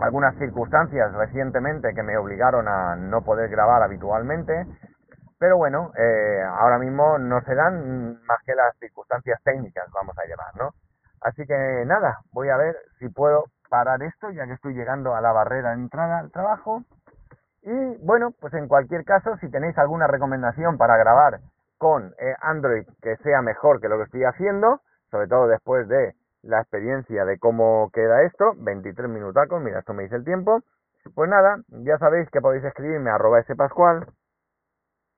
algunas 0.00 0.36
circunstancias 0.36 1.12
recientemente 1.14 1.94
que 1.94 2.02
me 2.02 2.16
obligaron 2.16 2.68
a 2.68 2.96
no 2.96 3.22
poder 3.22 3.48
grabar 3.48 3.82
habitualmente, 3.82 4.66
pero 5.38 5.56
bueno, 5.56 5.92
eh, 5.96 6.42
ahora 6.42 6.78
mismo 6.78 7.18
no 7.18 7.40
se 7.42 7.54
dan 7.54 8.22
más 8.24 8.38
que 8.44 8.54
las 8.54 8.76
circunstancias 8.78 9.40
técnicas, 9.42 9.86
vamos 9.92 10.16
a 10.18 10.26
llamar, 10.26 10.54
¿no? 10.56 10.74
Así 11.20 11.46
que 11.46 11.84
nada, 11.86 12.18
voy 12.32 12.50
a 12.50 12.56
ver 12.56 12.76
si 12.98 13.08
puedo 13.08 13.44
parar 13.68 14.02
esto, 14.02 14.30
ya 14.30 14.46
que 14.46 14.52
estoy 14.52 14.74
llegando 14.74 15.14
a 15.14 15.20
la 15.20 15.32
barrera 15.32 15.70
de 15.70 15.82
entrada 15.82 16.18
al 16.18 16.30
trabajo. 16.30 16.82
Y 17.62 17.96
bueno, 18.04 18.32
pues 18.40 18.54
en 18.54 18.68
cualquier 18.68 19.04
caso, 19.04 19.36
si 19.38 19.50
tenéis 19.50 19.76
alguna 19.78 20.06
recomendación 20.06 20.78
para 20.78 20.96
grabar 20.96 21.40
con 21.78 22.14
eh, 22.18 22.34
Android 22.40 22.86
que 23.02 23.16
sea 23.18 23.42
mejor 23.42 23.80
que 23.80 23.88
lo 23.88 23.98
que 23.98 24.04
estoy 24.04 24.24
haciendo, 24.24 24.80
sobre 25.10 25.28
todo 25.28 25.48
después 25.48 25.88
de 25.88 26.14
la 26.42 26.60
experiencia 26.60 27.24
de 27.24 27.38
cómo 27.38 27.90
queda 27.92 28.22
esto, 28.22 28.54
23 28.56 29.08
minutacos, 29.08 29.60
mira, 29.60 29.80
esto 29.80 29.94
me 29.94 30.04
dice 30.04 30.16
el 30.16 30.24
tiempo. 30.24 30.62
Pues 31.14 31.28
nada, 31.28 31.58
ya 31.68 31.98
sabéis 31.98 32.28
que 32.30 32.40
podéis 32.40 32.64
escribirme 32.64 33.10
a 33.10 33.14
arroba 33.14 33.42
spascual, 33.42 34.06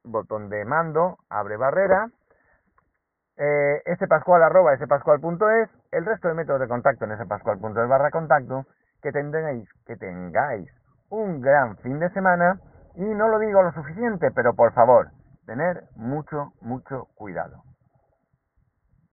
botón 0.05 0.49
de 0.49 0.65
mando, 0.65 1.19
abre 1.29 1.57
barrera, 1.57 2.11
eh, 3.39 3.97
spascual 3.97 4.43
arroba 4.43 4.77
spascual.es, 4.77 5.71
el 5.93 6.05
resto 6.05 6.29
de 6.29 6.35
métodos 6.35 6.61
de 6.61 6.69
contacto 6.69 7.05
en 7.05 7.17
spascual.es 7.17 7.89
barra 7.89 8.11
contacto, 8.11 8.67
que 9.01 9.13
tengáis, 9.13 9.69
que 9.87 9.97
tengáis 9.97 10.69
un 11.11 11.41
gran 11.41 11.77
fin 11.79 11.99
de 11.99 12.11
semana 12.11 12.61
y 12.97 13.05
no 13.05 13.29
lo 13.29 13.39
digo 13.39 13.63
lo 13.63 13.73
suficiente, 13.73 14.31
pero 14.33 14.55
por 14.55 14.73
favor, 14.73 15.11
tener 15.47 15.85
mucho, 15.95 16.53
mucho 16.61 17.07
cuidado. 17.15 17.63